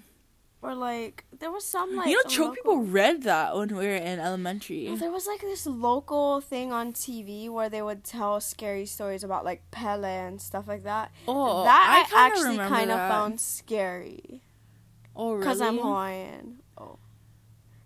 Or 0.64 0.76
like 0.76 1.26
there 1.40 1.50
was 1.50 1.66
some 1.66 1.96
like 1.96 2.08
you 2.08 2.16
know, 2.16 2.30
choke 2.30 2.40
local- 2.50 2.56
people 2.56 2.78
read 2.84 3.24
that 3.24 3.56
when 3.56 3.70
we 3.70 3.88
were 3.88 3.96
in 3.96 4.20
elementary. 4.20 4.88
Well, 4.88 4.98
there 4.98 5.12
was 5.12 5.26
like 5.26 5.42
this 5.42 5.66
local 5.66 6.40
thing 6.40 6.72
on 6.72 6.94
TV 6.94 7.50
where 7.50 7.68
they 7.68 7.82
would 7.82 8.04
tell 8.04 8.40
scary 8.40 8.86
stories 8.86 9.24
about 9.24 9.44
like 9.44 9.64
Pele 9.72 10.08
and 10.08 10.40
stuff 10.40 10.68
like 10.68 10.84
that. 10.84 11.12
Oh, 11.28 11.64
that 11.64 12.06
I, 12.06 12.10
kinda 12.10 12.46
actually 12.54 12.58
kind 12.70 12.92
of 12.92 13.00
found 13.10 13.42
scary 13.42 14.44
Oh, 15.16 15.32
really? 15.32 15.40
because 15.40 15.62
I'm 15.62 15.78
Hawaiian. 15.80 16.60
Oh, 16.78 17.00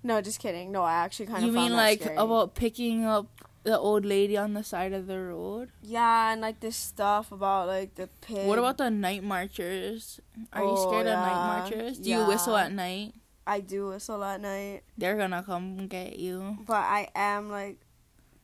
no, 0.03 0.21
just 0.21 0.39
kidding. 0.39 0.71
No, 0.73 0.83
I 0.83 0.95
actually 0.95 1.27
kind 1.27 1.39
of. 1.39 1.45
You 1.45 1.51
mean 1.53 1.71
like 1.73 2.01
scary. 2.01 2.17
about 2.17 2.55
picking 2.55 3.05
up 3.05 3.27
the 3.65 3.78
old 3.78 4.06
lady 4.06 4.38
on 4.38 4.54
the 4.54 4.63
side 4.63 4.93
of 4.93 5.08
the 5.08 5.19
road? 5.19 5.71
Yeah, 5.82 6.32
and 6.32 6.39
like 6.41 6.62
this 6.62 6.78
stuff 6.78 7.32
about 7.32 7.67
like 7.67 7.95
the 7.95 8.08
pig. 8.21 8.47
What 8.47 8.60
about 8.60 8.78
the 8.78 8.89
night 8.89 9.23
marchers? 9.23 10.21
Are 10.54 10.63
you 10.63 10.69
Oh, 10.69 10.88
scared 10.88 11.08
of 11.08 11.13
yeah. 11.13 11.25
night 11.25 11.47
marchers? 11.60 11.97
Do 11.99 12.10
you 12.10 12.25
whistle 12.25 12.56
at 12.56 12.71
night? 12.71 13.13
I 13.47 13.60
do 13.60 13.89
whistle 13.89 14.23
at 14.23 14.41
night, 14.41 14.82
They're 14.97 15.17
gonna 15.17 15.43
come 15.43 15.86
get 15.88 16.17
you. 16.17 16.58
but 16.65 16.82
I 16.82 17.10
am 17.13 17.49
like, 17.49 17.78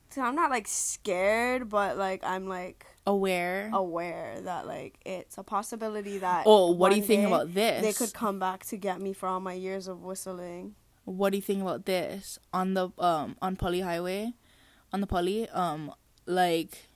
so 0.10 0.22
I'm 0.22 0.36
not 0.36 0.52
like 0.52 0.68
scared, 0.68 1.70
but 1.70 1.98
like 1.98 2.24
I'm 2.24 2.48
like 2.48 2.86
Aware. 3.08 3.72
aware 3.74 4.42
that 4.42 4.68
like 4.68 5.00
it's 5.06 5.38
a 5.38 5.44
possibility 5.44 6.20
that. 6.20 6.44
Oh, 6.46 6.72
what 6.72 6.92
do 6.92 6.98
you 6.98 7.04
think 7.04 7.26
about 7.26 7.54
this? 7.54 7.82
They 7.82 7.94
could 7.94 8.14
come 8.14 8.38
back 8.40 8.64
to 8.68 8.78
get 8.78 9.02
me 9.02 9.14
for 9.14 9.28
all 9.28 9.40
my 9.40 9.54
years 9.54 9.88
of 9.88 10.04
whistling. 10.04 10.76
What 11.06 11.32
do 11.32 11.38
you 11.38 11.42
think 11.42 11.62
about 11.64 11.86
this 11.86 12.38
on 12.54 12.76
the 12.76 12.90
um 13.00 13.36
on 13.42 13.56
Pali 13.56 13.82
Highway, 13.82 14.34
on 14.94 15.02
the 15.02 15.08
Pali 15.08 15.48
um 15.50 15.92
like, 16.26 16.90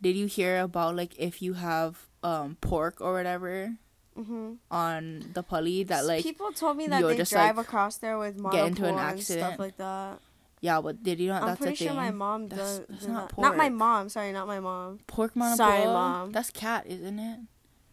did 0.00 0.16
you 0.16 0.26
hear 0.26 0.60
about 0.60 0.96
like 0.96 1.14
if 1.18 1.42
you 1.42 1.54
have 1.54 2.08
um 2.22 2.56
pork 2.60 3.00
or 3.00 3.12
whatever 3.12 3.74
hmm 4.14 4.54
on 4.70 5.30
the 5.32 5.42
Pali 5.42 5.84
that 5.84 6.04
like 6.04 6.22
people 6.22 6.52
told 6.52 6.76
me 6.76 6.86
that 6.86 7.02
they 7.02 7.16
just, 7.16 7.32
drive 7.32 7.56
like, 7.56 7.66
across 7.66 7.96
there 7.96 8.18
with 8.18 8.36
get 8.50 8.66
into 8.66 8.84
an 8.84 8.98
accident. 8.98 9.46
stuff 9.46 9.58
like 9.58 9.76
that. 9.78 10.18
yeah, 10.60 10.80
but 10.80 11.02
did 11.02 11.18
you 11.18 11.28
know 11.28 11.34
I'm 11.34 11.46
that's 11.46 11.58
pretty 11.58 11.74
a 11.74 11.76
thing? 11.76 11.88
sure 11.88 11.96
my 11.96 12.10
mom 12.10 12.48
does. 12.48 12.80
that's 12.88 13.06
not 13.06 13.36
not, 13.36 13.38
not 13.38 13.56
my 13.56 13.68
mom. 13.70 14.08
Sorry, 14.08 14.30
not 14.32 14.46
my 14.46 14.60
mom. 14.60 15.00
Pork 15.06 15.34
manapua. 15.34 15.56
Sorry, 15.56 15.86
Mom. 15.86 16.30
That's 16.30 16.50
cat, 16.50 16.86
isn't 16.86 17.18
it? 17.18 17.40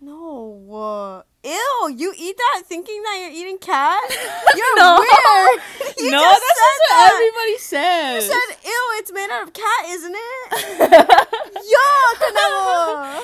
No. 0.01 0.55
Uh, 0.71 1.21
ew! 1.43 1.93
You 1.95 2.13
eat 2.17 2.37
that 2.37 2.63
thinking 2.65 3.01
that 3.03 3.17
you're 3.21 3.31
eating 3.31 3.57
cat? 3.57 3.99
You're 4.55 4.75
No. 4.77 4.97
weird. 4.99 5.61
You 5.99 6.11
no, 6.11 6.21
that's 6.21 6.39
what 6.41 6.79
that. 6.89 7.11
everybody 7.13 7.57
says. 7.57 8.23
You 8.25 8.31
said 8.31 8.57
ew. 8.63 8.91
It's 8.99 9.11
made 9.11 9.29
out 9.29 9.43
of 9.43 9.51
cat, 9.53 9.85
isn't 9.89 10.15
it? 10.15 10.51
Yuck! 11.73 12.19
No. 12.33 13.23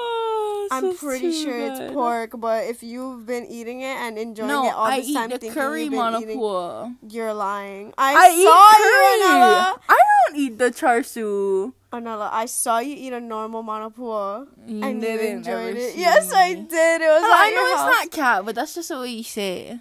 Oh, 0.00 0.68
I'm 0.72 0.92
so 0.92 0.94
pretty 0.94 1.30
sure 1.32 1.56
it's 1.58 1.92
pork, 1.92 2.32
but 2.38 2.66
if 2.66 2.82
you've 2.82 3.24
been 3.26 3.46
eating 3.46 3.80
it 3.82 3.96
and 3.96 4.18
enjoying 4.18 4.48
No, 4.48 4.66
it 4.66 4.72
all 4.74 4.84
I 4.86 5.00
this 5.00 5.12
time 5.14 5.30
the 5.30 5.38
thinking 5.38 5.54
curry 5.54 5.84
you've 5.84 5.92
been 5.92 6.22
eating, 6.22 6.38
manapua. 6.38 6.94
you're 7.08 7.32
lying. 7.34 7.94
I, 7.98 8.14
I 8.14 8.28
saw 8.28 8.34
eat 8.34 8.42
you, 8.42 9.28
curry. 9.28 9.86
I 9.88 9.98
don't 10.28 10.36
eat 10.38 10.58
the 10.58 10.70
char 10.70 11.02
siu. 11.02 11.74
Anela, 11.92 12.28
I 12.30 12.44
saw 12.46 12.78
you 12.80 12.94
eat 12.94 13.12
a 13.14 13.20
normal 13.20 13.62
manapua 13.64 14.46
and 14.66 14.82
you 14.84 15.00
didn't 15.00 15.38
enjoyed 15.38 15.76
it. 15.76 15.96
Yes, 15.96 16.30
I 16.34 16.52
did. 16.54 17.00
It 17.00 17.08
was 17.08 17.22
Oh, 17.24 17.32
I 17.34 17.50
know 17.50 17.76
house. 17.76 17.88
it's 17.88 17.96
not 17.96 18.10
cat, 18.24 18.44
but 18.44 18.54
that's 18.54 18.74
just 18.74 18.90
the 18.90 18.98
way 19.00 19.08
you 19.08 19.22
say 19.22 19.60
it. 19.68 19.80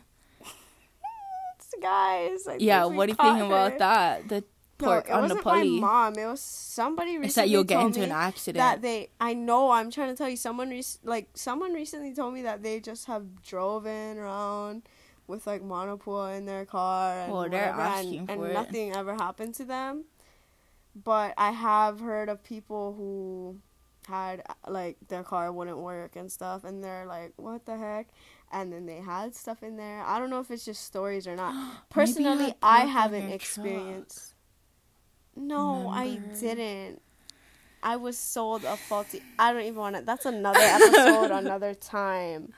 Guys, 1.82 2.48
I 2.48 2.56
Yeah, 2.60 2.86
what 2.86 3.06
do 3.06 3.12
you 3.12 3.15
think 3.15 3.38
caught 3.38 3.41
about 3.46 3.78
that? 3.78 4.28
The 4.30 4.43
park 4.80 5.06
it 5.10 5.12
on 5.12 5.28
the 5.28 5.36
Pali. 5.36 5.80
my 5.80 6.10
mom. 6.10 6.17
It 6.17 6.26
was 6.26 6.41
somebody 6.41 7.10
recently 7.12 7.26
It's 7.28 7.36
that 7.36 7.50
you'll 7.50 7.63
get 7.65 7.82
into 7.82 8.02
an 8.02 8.12
accident. 8.12 8.58
that 8.58 8.82
they. 8.82 9.10
I 9.22 9.36
know. 9.36 9.70
I'm 9.70 9.91
trying 9.91 10.10
to 10.10 10.15
tell 10.15 10.28
you. 10.30 10.38
Someone 10.38 10.72
rec- 10.72 10.86
like 11.04 11.28
someone 11.36 11.74
recently 11.74 12.15
told 12.15 12.34
me 12.34 12.41
that 12.43 12.63
they 12.63 12.80
just 12.80 13.06
have 13.06 13.43
driven 13.43 14.17
around 14.17 14.84
with 15.28 15.46
like 15.46 15.62
manapua 15.62 16.36
in 16.36 16.46
their 16.48 16.65
car 16.65 17.13
and 17.13 17.32
Well, 17.32 17.43
whatever, 17.43 17.80
and, 17.82 18.28
and 18.30 18.54
nothing 18.54 18.96
ever 18.96 19.13
happened 19.13 19.54
to 19.56 19.65
them. 19.65 20.06
But 21.04 21.34
I 21.38 21.52
have 21.52 22.00
heard 22.00 22.30
of 22.30 22.44
people 22.44 22.94
who 22.98 23.60
had 24.08 24.42
like 24.68 24.98
their 25.10 25.24
car 25.24 25.52
wouldn't 25.52 25.78
work 25.78 26.16
and 26.16 26.32
stuff, 26.32 26.64
and 26.64 26.84
they're 26.84 27.06
like, 27.06 27.34
"What 27.36 27.66
the 27.66 27.78
heck?" 27.78 28.08
And 28.52 28.72
then 28.72 28.86
they 28.86 28.98
had 28.98 29.36
stuff 29.36 29.62
in 29.62 29.78
there. 29.78 30.02
I 30.04 30.18
don't 30.20 30.30
know 30.30 30.40
if 30.40 30.50
it's 30.50 30.66
just 30.66 30.86
stories 30.86 31.28
or 31.28 31.36
not. 31.36 31.54
Personally, 31.90 32.54
I 32.62 32.86
haven't 32.86 33.32
experienced. 33.32 34.34
No, 35.36 35.90
I 35.90 36.20
didn't. 36.40 37.02
I 37.84 37.96
was 37.96 38.18
sold 38.18 38.64
a 38.64 38.76
faulty. 38.76 39.22
I 39.38 39.54
don't 39.54 39.62
even 39.62 39.76
want 39.76 39.96
to. 39.98 40.02
That's 40.02 40.26
another 40.26 40.60
episode, 40.60 41.32
another 41.32 41.74
time. 41.74 42.54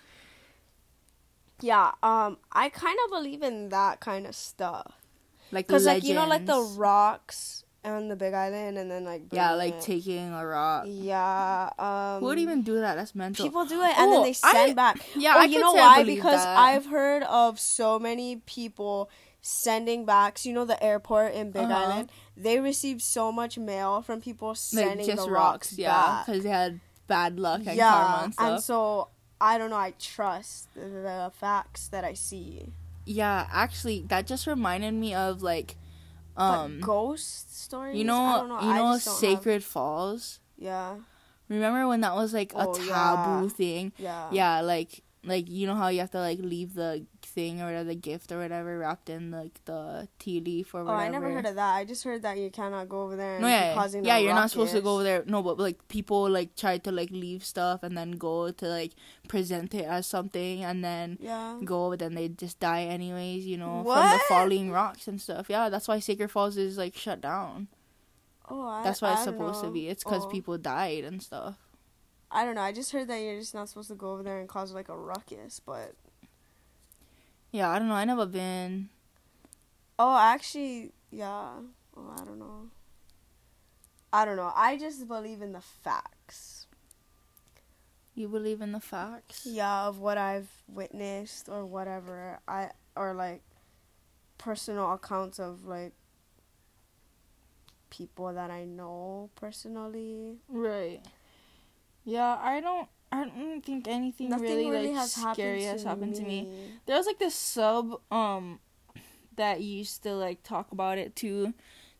Yeah, 1.62 1.91
um, 2.02 2.38
I 2.52 2.69
kind 2.69 2.97
of 3.06 3.12
believe 3.12 3.43
in 3.43 3.69
that 3.69 3.99
kind 3.99 4.25
of 4.25 4.36
stuff. 4.36 4.93
like 5.52 5.67
Cause 5.67 5.86
like 5.86 6.04
you 6.04 6.13
know, 6.13 6.25
like 6.25 6.45
the 6.45 6.62
rocks 6.78 7.65
on 7.85 8.07
the 8.09 8.15
Big 8.15 8.33
Island, 8.33 8.77
and 8.77 8.89
then 8.91 9.05
like 9.05 9.23
yeah, 9.31 9.53
like 9.53 9.75
it. 9.75 9.81
taking 9.81 10.33
a 10.33 10.45
rock. 10.45 10.85
Yeah, 10.87 11.69
um, 11.79 12.19
Who 12.19 12.25
would 12.27 12.39
even 12.39 12.61
do 12.61 12.79
that? 12.79 12.95
That's 12.95 13.15
mental. 13.15 13.45
people 13.45 13.65
do 13.65 13.81
it, 13.81 13.97
and 13.97 14.09
Oh, 14.09 14.11
then 14.13 14.23
they 14.23 14.33
send 14.33 14.57
I- 14.57 14.73
back. 14.73 14.99
yeah, 15.15 15.33
oh, 15.37 15.39
I 15.41 15.45
you 15.45 15.59
know 15.59 15.73
why? 15.73 16.03
Because 16.03 16.43
that. 16.43 16.57
I've 16.57 16.85
heard 16.87 17.23
of 17.23 17.59
so 17.59 17.97
many 17.99 18.37
people 18.45 19.09
sending 19.41 20.05
back. 20.05 20.37
So 20.37 20.49
you 20.49 20.55
know 20.55 20.65
the 20.65 20.81
airport 20.83 21.33
in 21.33 21.51
Big 21.51 21.63
Uh-huh. 21.63 21.73
Island. 21.73 22.11
They 22.35 22.59
received 22.59 23.01
so 23.01 23.31
much 23.31 23.57
mail 23.57 24.01
from 24.01 24.21
people 24.21 24.49
like 24.49 24.57
sending 24.57 25.05
just 25.05 25.25
the 25.25 25.31
rocks, 25.31 25.71
rocks, 25.71 25.77
yeah, 25.77 26.23
because 26.25 26.43
they 26.43 26.49
had 26.49 26.79
bad 27.07 27.39
luck 27.39 27.61
and 27.65 27.75
yeah, 27.75 27.91
karma 27.91 28.23
and 28.25 28.33
stuff. 28.33 28.47
and 28.49 28.63
so 28.63 29.07
I 29.41 29.57
don't 29.57 29.69
know. 29.69 29.77
I 29.77 29.93
trust 29.99 30.73
the, 30.73 30.81
the 30.81 31.31
facts 31.33 31.87
that 31.87 32.03
I 32.03 32.13
see. 32.13 32.65
yeah, 33.05 33.47
actually, 33.51 34.03
that 34.09 34.27
just 34.27 34.45
reminded 34.47 34.93
me 34.93 35.13
of 35.15 35.41
like, 35.41 35.75
um, 36.41 36.80
but 36.80 36.86
ghost 36.86 37.62
stories. 37.63 37.95
you 37.97 38.04
I 38.04 38.08
know, 38.08 38.47
know. 38.47 38.60
you 38.62 38.67
know, 38.67 38.73
don't 38.75 38.91
have- 38.93 39.02
Sacred 39.02 39.63
Falls. 39.63 40.39
yeah, 40.58 40.95
Remember 41.49 41.88
when 41.88 42.02
that 42.02 42.13
was 42.15 42.34
like 42.34 42.54
a 42.54 42.67
Oh, 42.67 42.73
taboo 42.73 43.43
yeah. 43.43 43.49
thing? 43.49 43.91
yeah, 43.97 44.30
Yeah, 44.32 44.62
like 44.62 45.04
like 45.23 45.49
you 45.49 45.67
know 45.67 45.75
how 45.75 45.88
you 45.89 45.99
have 45.99 46.12
to 46.12 46.19
like 46.19 46.39
leave 46.39 46.73
the 46.75 47.06
thing 47.39 47.62
or 47.62 47.65
whatever, 47.67 47.86
the 47.93 47.95
gift 48.10 48.32
or 48.34 48.38
whatever 48.43 48.78
wrapped 48.80 49.10
in 49.10 49.32
like 49.32 49.56
the 49.65 50.08
tea 50.19 50.39
leaf 50.47 50.73
or 50.75 50.84
whatever. 50.84 51.02
Oh. 51.02 51.06
I 51.06 51.10
never 51.10 51.30
heard 51.32 51.45
of 51.45 51.56
that. 51.56 51.73
I 51.75 51.86
just 51.86 52.04
heard 52.04 52.21
that 52.23 52.38
you 52.38 52.49
cannot 52.60 52.89
go 52.89 53.04
over 53.04 53.15
there 53.15 53.34
and 53.36 53.41
No, 53.43 53.47
yeah, 53.47 53.73
causing 53.73 54.04
yeah, 54.04 54.17
you're 54.17 54.34
not 54.41 54.52
supposed 54.52 54.73
to 54.73 54.82
go 54.82 54.95
over 54.95 55.04
there. 55.04 55.23
No, 55.25 55.41
but 55.41 55.58
like 55.58 55.88
people 55.88 56.30
like 56.30 56.56
try 56.56 56.78
to 56.80 56.91
like 56.91 57.12
leave 57.12 57.43
stuff 57.45 57.84
and 57.84 57.97
then 57.97 58.12
go 58.28 58.52
to 58.52 58.65
like 58.67 58.91
present 59.28 59.73
it 59.73 59.86
as 59.86 60.06
something 60.15 60.63
and 60.63 60.84
then 60.84 61.17
Yeah. 61.21 61.58
go, 61.63 61.89
but 61.91 61.99
then 61.99 62.13
they 62.15 62.28
just 62.30 62.60
die 62.60 62.84
anyways. 62.84 63.45
You 63.45 63.58
know, 63.58 63.84
from 63.84 64.10
the 64.17 64.19
falling 64.28 64.71
rocks 64.71 65.08
and 65.08 65.19
stuff. 65.21 65.49
Yeah, 65.49 65.69
that's 65.69 65.88
why 65.88 65.99
Sacred 65.99 66.30
Falls 66.32 66.58
is 66.58 66.78
like 66.78 66.95
shut 66.95 67.21
down. 67.21 67.67
Oh, 68.52 68.67
I, 68.67 68.84
That's 68.84 68.99
why 69.02 69.10
I 69.10 69.13
it's 69.13 69.23
supposed 69.25 69.62
to 69.63 69.69
be. 69.69 69.88
It's 69.89 70.04
because 70.04 70.25
Oh. 70.25 70.30
people 70.30 70.58
died 70.58 71.04
and 71.04 71.21
stuff. 71.21 71.56
I 72.32 72.43
don't 72.45 72.56
know. 72.56 72.62
I 72.62 72.71
just 72.71 72.91
heard 72.91 73.08
that 73.08 73.21
you're 73.21 73.39
just 73.39 73.54
not 73.54 73.69
supposed 73.69 73.89
to 73.89 73.95
go 73.95 74.12
over 74.13 74.23
there 74.23 74.39
and 74.39 74.49
cause 74.49 74.71
like 74.73 74.89
a 74.89 74.97
ruckus, 74.97 75.60
but 75.63 75.93
Yeah, 77.51 77.69
I 77.69 77.79
don't 77.79 77.88
know. 77.88 77.95
I 77.95 78.05
never 78.05 78.25
been. 78.25 78.89
oh, 79.97 80.17
actually, 80.17 80.91
yeah. 81.12 81.49
Oh, 81.97 82.13
I 82.17 82.23
don't 82.23 82.39
know. 82.39 82.67
I 84.13 84.25
don't 84.25 84.38
know. 84.38 84.51
I 84.55 84.77
just 84.77 85.07
believe 85.07 85.41
in 85.41 85.53
the 85.53 85.62
facts. 85.62 86.67
You 88.15 88.27
believe 88.27 88.62
in 88.62 88.71
the 88.71 88.79
facts? 88.79 89.45
Yeah, 89.45 89.88
of 89.88 89.99
what 89.99 90.17
I've 90.17 90.49
witnessed 90.67 91.47
or 91.47 91.65
whatever. 91.65 92.39
I 92.47 92.71
or 92.95 93.13
like 93.13 93.41
personal 94.38 94.91
accounts 94.93 95.39
of 95.39 95.65
like 95.65 95.93
people 97.89 98.33
that 98.33 98.51
I 98.51 98.65
know 98.65 99.29
personally. 99.35 100.38
Right. 100.47 101.01
Yeah, 102.03 102.38
I 102.41 102.59
don't. 102.59 102.89
I 103.12 103.26
don't 103.26 103.62
think 103.65 103.88
anything 103.88 104.30
Nothing 104.30 104.45
really, 104.45 104.69
really, 104.69 104.88
like 104.89 104.98
has 104.98 105.12
scary 105.13 105.62
to 105.62 105.67
has 105.67 105.84
happened 105.84 106.12
me. 106.12 106.17
to 106.17 106.24
me. 106.24 106.48
There 106.86 106.95
was 106.95 107.06
like 107.08 107.19
this 107.19 107.36
sub 107.36 108.00
um 108.12 108.60
that 109.36 109.62
used 109.62 110.04
to 110.04 110.13
like 110.13 110.43
talk 110.43 110.72
about 110.72 110.98
it 110.98 111.15
too. 111.15 111.54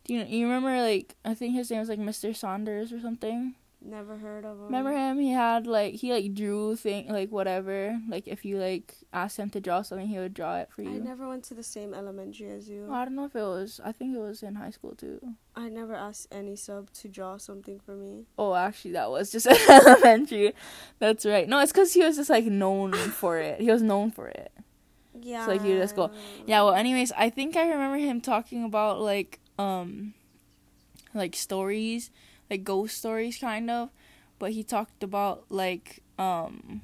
Do 0.04 0.14
you 0.14 0.24
you 0.24 0.46
remember 0.46 0.82
like 0.82 1.16
I 1.26 1.34
think 1.34 1.56
his 1.56 1.72
name 1.72 1.80
was 1.80 1.90
like 1.90 2.00
Mr. 2.00 2.36
Saunders 2.36 2.92
or 2.94 3.00
something? 3.00 3.56
Never 3.82 4.18
heard 4.18 4.44
of 4.44 4.58
him. 4.58 4.66
Remember 4.66 4.92
him? 4.92 5.20
He 5.20 5.32
had 5.32 5.66
like 5.66 5.94
he 5.96 6.12
like 6.12 6.34
drew 6.34 6.76
thing 6.76 7.08
like 7.08 7.30
whatever. 7.32 7.98
Like 8.10 8.28
if 8.28 8.44
you 8.44 8.58
like 8.58 8.94
asked 9.14 9.38
him 9.38 9.50
to 9.52 9.62
draw 9.62 9.84
something, 9.84 10.08
he 10.08 10.18
would 10.20 10.34
draw 10.34 10.58
it 10.58 10.70
for 10.70 10.82
you. 10.82 10.90
I 10.96 10.98
never 10.98 11.30
went 11.30 11.46
to 11.46 11.54
the 11.54 11.64
same 11.64 11.94
elementary 11.94 12.52
as 12.52 12.70
you. 12.70 12.92
I 12.92 13.06
don't 13.06 13.16
know 13.16 13.24
if 13.24 13.36
it 13.38 13.42
was. 13.42 13.80
I 13.84 13.94
think 13.94 14.14
it 14.16 14.20
was 14.20 14.44
in 14.44 14.56
high 14.56 14.72
school 14.72 14.96
too. 14.96 15.20
I 15.56 15.70
never 15.70 15.96
asked 15.96 16.28
any 16.30 16.58
sub 16.58 16.92
to 16.96 17.08
draw 17.08 17.38
something 17.38 17.80
for 17.80 17.96
me. 17.96 18.26
Oh, 18.38 18.54
actually, 18.54 18.92
that 18.92 19.10
was 19.12 19.32
just 19.32 19.48
elementary. 19.70 20.54
That's 21.00 21.26
right. 21.26 21.48
No, 21.48 21.60
it's 21.62 21.72
because 21.72 21.94
he 21.94 22.04
was 22.04 22.18
just 22.18 22.30
like 22.30 22.46
known 22.46 22.92
for 22.94 23.38
it. 23.38 23.62
He 23.62 23.72
was 23.72 23.82
known 23.82 24.12
for 24.12 24.28
it. 24.28 24.52
Yeah. 25.22 25.46
So 25.46 25.52
like 25.54 25.64
you 25.64 25.78
just 25.80 25.96
go- 25.96 26.12
Yeah. 26.46 26.64
Well, 26.64 26.74
anyways, 26.74 27.14
I 27.14 27.30
think 27.30 27.56
I 27.56 27.70
remember 27.70 27.98
him 27.98 28.20
talking 28.20 28.66
about 28.66 29.00
like 29.00 29.40
um, 29.58 30.14
like 31.14 31.34
stories, 31.36 32.12
like 32.50 32.64
ghost 32.64 32.98
stories, 32.98 33.38
kind 33.38 33.70
of. 33.70 33.90
But 34.40 34.52
he 34.52 34.64
talked 34.64 35.04
about 35.04 35.46
like 35.50 36.02
um, 36.18 36.82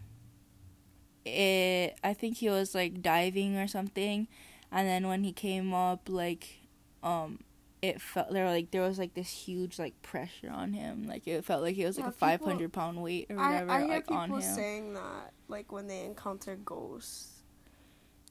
it. 1.25 1.97
I 2.03 2.13
think 2.13 2.37
he 2.37 2.49
was 2.49 2.75
like 2.75 3.01
diving 3.01 3.57
or 3.57 3.67
something, 3.67 4.27
and 4.71 4.87
then 4.87 5.07
when 5.07 5.23
he 5.23 5.31
came 5.33 5.73
up, 5.73 6.09
like 6.09 6.59
um. 7.03 7.39
It 7.81 8.01
felt 8.01 8.31
there 8.31 8.47
like 8.49 8.71
there 8.71 8.81
was 8.81 8.97
like 8.97 9.13
this 9.13 9.29
huge 9.29 9.77
like 9.77 10.01
pressure 10.01 10.49
on 10.49 10.73
him. 10.73 11.05
Like 11.07 11.27
it 11.27 11.45
felt 11.45 11.61
like 11.61 11.75
he 11.75 11.85
was 11.85 11.97
like 11.97 12.05
Yeah, 12.05 12.09
a 12.09 12.13
people- 12.13 12.27
five 12.29 12.41
hundred 12.41 12.73
pound 12.73 12.99
weight 13.03 13.27
or 13.29 13.37
I, 13.37 13.51
whatever 13.51 13.71
I 13.71 13.79
hear 13.81 13.87
like 13.89 14.09
on 14.11 14.29
people 14.29 14.41
him. 14.41 14.55
saying 14.55 14.93
that, 14.95 15.33
like 15.49 15.71
when 15.71 15.85
they 15.85 16.03
encounter 16.03 16.55
ghosts. 16.55 17.43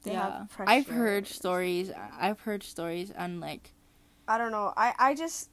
They 0.03 0.13
yeah. 0.13 0.47
I've 0.59 0.89
heard 0.89 1.29
stories. 1.29 1.93
I've 2.19 2.41
heard 2.41 2.65
stories 2.65 3.13
and 3.13 3.39
like 3.41 3.75
I 4.27 4.39
don't 4.39 4.51
know. 4.51 4.73
I 4.77 4.93
I 4.99 5.15
just 5.15 5.51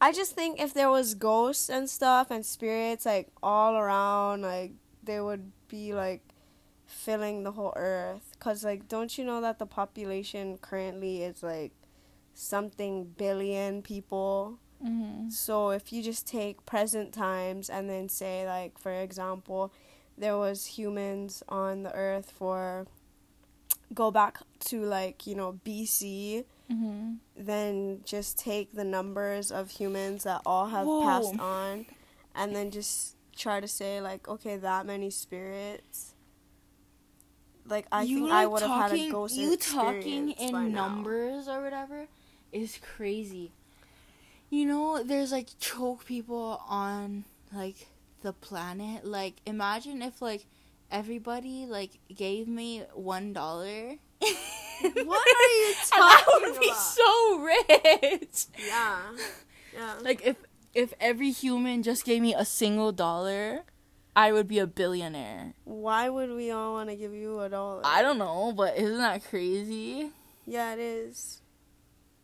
I 0.00 0.12
just 0.12 0.32
think 0.32 0.60
if 0.60 0.74
there 0.74 0.90
was 0.90 1.14
ghosts 1.14 1.68
and 1.68 1.90
stuff 1.90 2.30
and 2.30 2.46
spirits 2.46 3.04
like 3.06 3.28
all 3.42 3.76
around, 3.76 4.42
like 4.42 4.72
they 5.02 5.20
would 5.20 5.50
be 5.68 5.92
like 5.92 6.22
filling 6.86 7.42
the 7.42 7.52
whole 7.52 7.72
earth. 7.76 8.36
Cause 8.38 8.64
like, 8.64 8.88
don't 8.88 9.16
you 9.18 9.24
know 9.24 9.40
that 9.40 9.58
the 9.58 9.66
population 9.66 10.58
currently 10.58 11.22
is 11.22 11.42
like 11.42 11.72
something 12.34 13.04
billion 13.16 13.82
people? 13.82 14.58
mm-hmm. 14.84 15.30
So 15.30 15.70
if 15.70 15.92
you 15.92 16.02
just 16.02 16.26
take 16.26 16.64
present 16.64 17.12
times 17.12 17.68
and 17.68 17.90
then 17.90 18.08
say 18.08 18.46
like 18.46 18.78
for 18.78 18.92
example, 18.92 19.72
there 20.16 20.36
was 20.36 20.66
humans 20.66 21.42
on 21.48 21.82
the 21.82 21.92
earth 21.92 22.32
for 22.36 22.86
go 23.94 24.10
back 24.10 24.38
to 24.60 24.82
like, 24.82 25.26
you 25.26 25.34
know, 25.34 25.60
BC, 25.64 26.44
Mm-hmm. 26.70 27.12
then 27.34 28.00
just 28.04 28.38
take 28.38 28.72
the 28.74 28.84
numbers 28.84 29.50
of 29.50 29.70
humans 29.70 30.24
that 30.24 30.42
all 30.44 30.66
have 30.66 30.86
Whoa. 30.86 31.02
passed 31.02 31.38
on 31.40 31.86
and 32.34 32.54
then 32.54 32.70
just 32.70 33.16
try 33.34 33.58
to 33.60 33.66
say 33.68 34.00
like 34.02 34.28
okay, 34.28 34.56
that 34.58 34.84
many 34.84 35.10
spirits 35.10 36.14
like 37.68 37.86
I 37.92 38.02
you 38.02 38.16
think 38.18 38.30
like 38.30 38.42
I 38.42 38.46
would 38.46 38.62
have 38.62 38.90
had 38.90 38.92
a 38.92 39.10
ghost 39.10 39.36
You 39.36 39.56
talking 39.56 40.30
in 40.32 40.52
now. 40.52 40.88
numbers 40.88 41.48
or 41.48 41.62
whatever 41.62 42.06
is 42.52 42.78
crazy. 42.96 43.52
You 44.50 44.64
know, 44.64 45.02
there's 45.02 45.32
like 45.32 45.48
choke 45.58 46.04
people 46.06 46.62
on 46.68 47.24
like 47.52 47.86
the 48.22 48.32
planet. 48.32 49.04
Like, 49.04 49.34
imagine 49.46 50.00
if 50.02 50.22
like 50.22 50.46
everybody 50.90 51.66
like 51.66 51.90
gave 52.14 52.48
me 52.48 52.84
one 52.94 53.32
dollar. 53.32 53.96
What 55.06 55.26
are 55.28 55.52
you 55.60 55.74
talking 55.86 55.92
And 55.92 56.04
I 56.04 56.24
would 56.50 56.60
be 56.60 56.68
about? 56.68 56.76
so 56.76 57.38
rich. 57.40 58.46
Yeah. 58.66 58.98
Yeah. 59.74 59.94
Like 60.02 60.22
if 60.24 60.36
if 60.74 60.94
every 61.00 61.30
human 61.30 61.82
just 61.82 62.04
gave 62.04 62.20
me 62.22 62.34
a 62.34 62.44
single 62.44 62.92
dollar, 62.92 63.64
I 64.14 64.32
would 64.32 64.48
be 64.48 64.58
a 64.58 64.66
billionaire. 64.66 65.54
Why 65.64 66.08
would 66.08 66.30
we 66.30 66.50
all 66.50 66.74
want 66.74 66.88
to 66.90 66.96
give 66.96 67.12
you 67.12 67.40
a 67.40 67.48
dollar? 67.48 67.82
I 67.84 68.02
don't 68.02 68.18
know, 68.18 68.52
but 68.56 68.76
isn't 68.76 68.98
that 68.98 69.24
crazy? 69.24 70.10
Yeah, 70.46 70.72
it 70.74 70.78
is. 70.78 71.40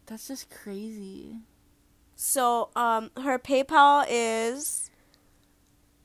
That's 0.07 0.29
just 0.29 0.51
crazy. 0.51 1.39
So, 2.17 2.71
um, 2.77 3.11
her 3.17 3.39
PayPal 3.39 4.05
is 4.09 4.91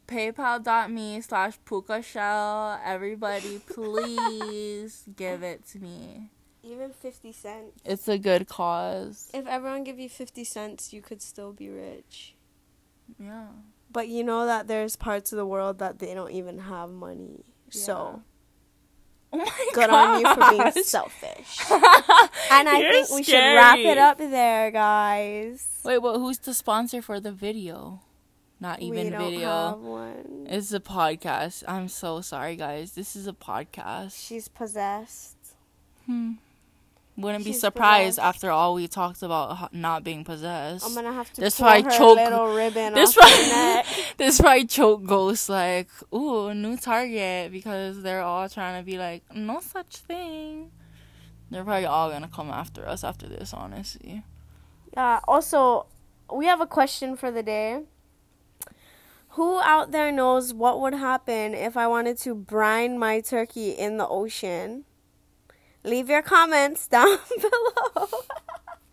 PayPal.me 0.08 1.22
slash 1.22 1.58
puka 1.66 2.02
shell. 2.02 2.80
Everybody, 2.84 3.60
please 3.70 5.04
give 5.16 5.44
it 5.44 5.66
to 5.68 5.80
me. 5.80 6.32
Even 6.70 6.92
50 6.92 7.32
cents. 7.32 7.82
It's 7.84 8.08
a 8.08 8.18
good 8.18 8.48
cause. 8.48 9.30
If 9.34 9.48
everyone 9.48 9.84
give 9.84 10.00
you 10.00 10.10
50 10.10 10.44
cents, 10.44 10.94
you 10.94 11.02
could 11.02 11.22
still 11.22 11.52
be 11.52 11.70
rich. 11.70 12.36
Yeah. 13.18 13.48
But 13.92 14.08
you 14.08 14.24
know 14.24 14.46
that 14.46 14.68
there's 14.68 14.96
parts 14.96 15.32
of 15.32 15.38
the 15.38 15.46
world 15.46 15.80
that 15.80 15.98
they 15.98 16.14
don't 16.14 16.32
even 16.32 16.60
have 16.60 16.92
money. 16.92 17.44
So 17.70 18.22
Oh 19.32 19.38
my 19.38 19.70
good 19.74 19.90
on 19.90 20.20
you 20.20 20.34
for 20.34 20.50
being 20.50 20.84
selfish. 20.84 21.60
And 22.52 22.68
I 22.68 22.80
You're 22.80 22.92
think 22.92 23.10
we 23.12 23.24
should 23.24 23.38
wrap 23.38 23.78
it 23.78 23.98
up 23.98 24.18
there, 24.18 24.72
guys. 24.72 25.68
Wait, 25.84 26.00
but 26.00 26.18
who's 26.18 26.40
the 26.40 26.54
sponsor 26.54 27.02
for 27.02 27.20
the 27.20 27.32
video? 27.32 28.02
Not 28.60 28.82
even 28.82 29.06
we 29.06 29.10
don't 29.12 29.32
video. 29.32 29.50
have 29.50 29.80
one. 29.80 30.48
It's 30.50 30.74
a 30.74 30.80
podcast. 30.80 31.64
I'm 31.68 31.88
so 31.88 32.22
sorry, 32.22 32.56
guys. 32.56 32.94
This 32.94 33.16
is 33.16 33.28
a 33.28 33.34
podcast. 33.34 34.28
She's 34.28 34.48
possessed. 34.48 35.38
Hmm. 36.06 36.34
Wouldn't 37.22 37.44
be 37.44 37.54
surprised 37.54 38.18
possessed. 38.18 38.26
after 38.28 38.50
all 38.52 38.74
we 38.76 38.88
talked 38.88 39.22
about 39.24 39.74
not 39.74 40.04
being 40.04 40.24
possessed. 40.24 40.86
I'm 40.86 40.94
gonna 40.96 41.14
have 41.14 41.32
to 41.34 41.42
This 41.42 41.60
pull 41.60 41.68
her 41.70 41.82
choke- 41.90 42.18
little 42.18 42.54
ribbon 42.56 42.94
this 42.94 43.10
off 43.10 43.16
probably 43.30 43.48
neck. 43.50 43.86
this 44.18 44.40
probably 44.40 44.66
choke 44.66 45.06
ghost 45.06 45.50
like, 45.50 45.90
ooh, 46.14 46.54
new 46.54 46.78
target 46.78 47.52
because 47.52 48.02
they're 48.02 48.22
all 48.22 48.48
trying 48.50 48.80
to 48.82 48.86
be 48.86 48.98
like, 48.98 49.24
no 49.36 49.60
such 49.60 49.98
thing. 49.98 50.72
They're 51.52 51.64
probably 51.64 51.86
all 51.86 52.10
gonna 52.12 52.28
come 52.28 52.50
after 52.50 52.88
us 52.88 53.04
after 53.04 53.28
this, 53.28 53.54
honestly. 53.54 54.24
Uh, 54.96 55.20
also, 55.28 55.88
we 56.34 56.46
have 56.46 56.62
a 56.62 56.68
question 56.68 57.16
for 57.18 57.32
the 57.32 57.44
day. 57.44 57.82
Who 59.34 59.60
out 59.62 59.92
there 59.92 60.12
knows 60.12 60.54
what 60.54 60.80
would 60.82 60.94
happen 60.96 61.54
if 61.54 61.78
I 61.78 61.88
wanted 61.88 62.18
to 62.20 62.34
brine 62.36 62.98
my 62.98 63.22
turkey 63.22 63.72
in 63.72 63.98
the 63.98 64.08
ocean? 64.08 64.86
Leave 65.90 66.08
your 66.08 66.22
comments 66.22 66.88
down 66.88 67.18
below. 67.42 68.08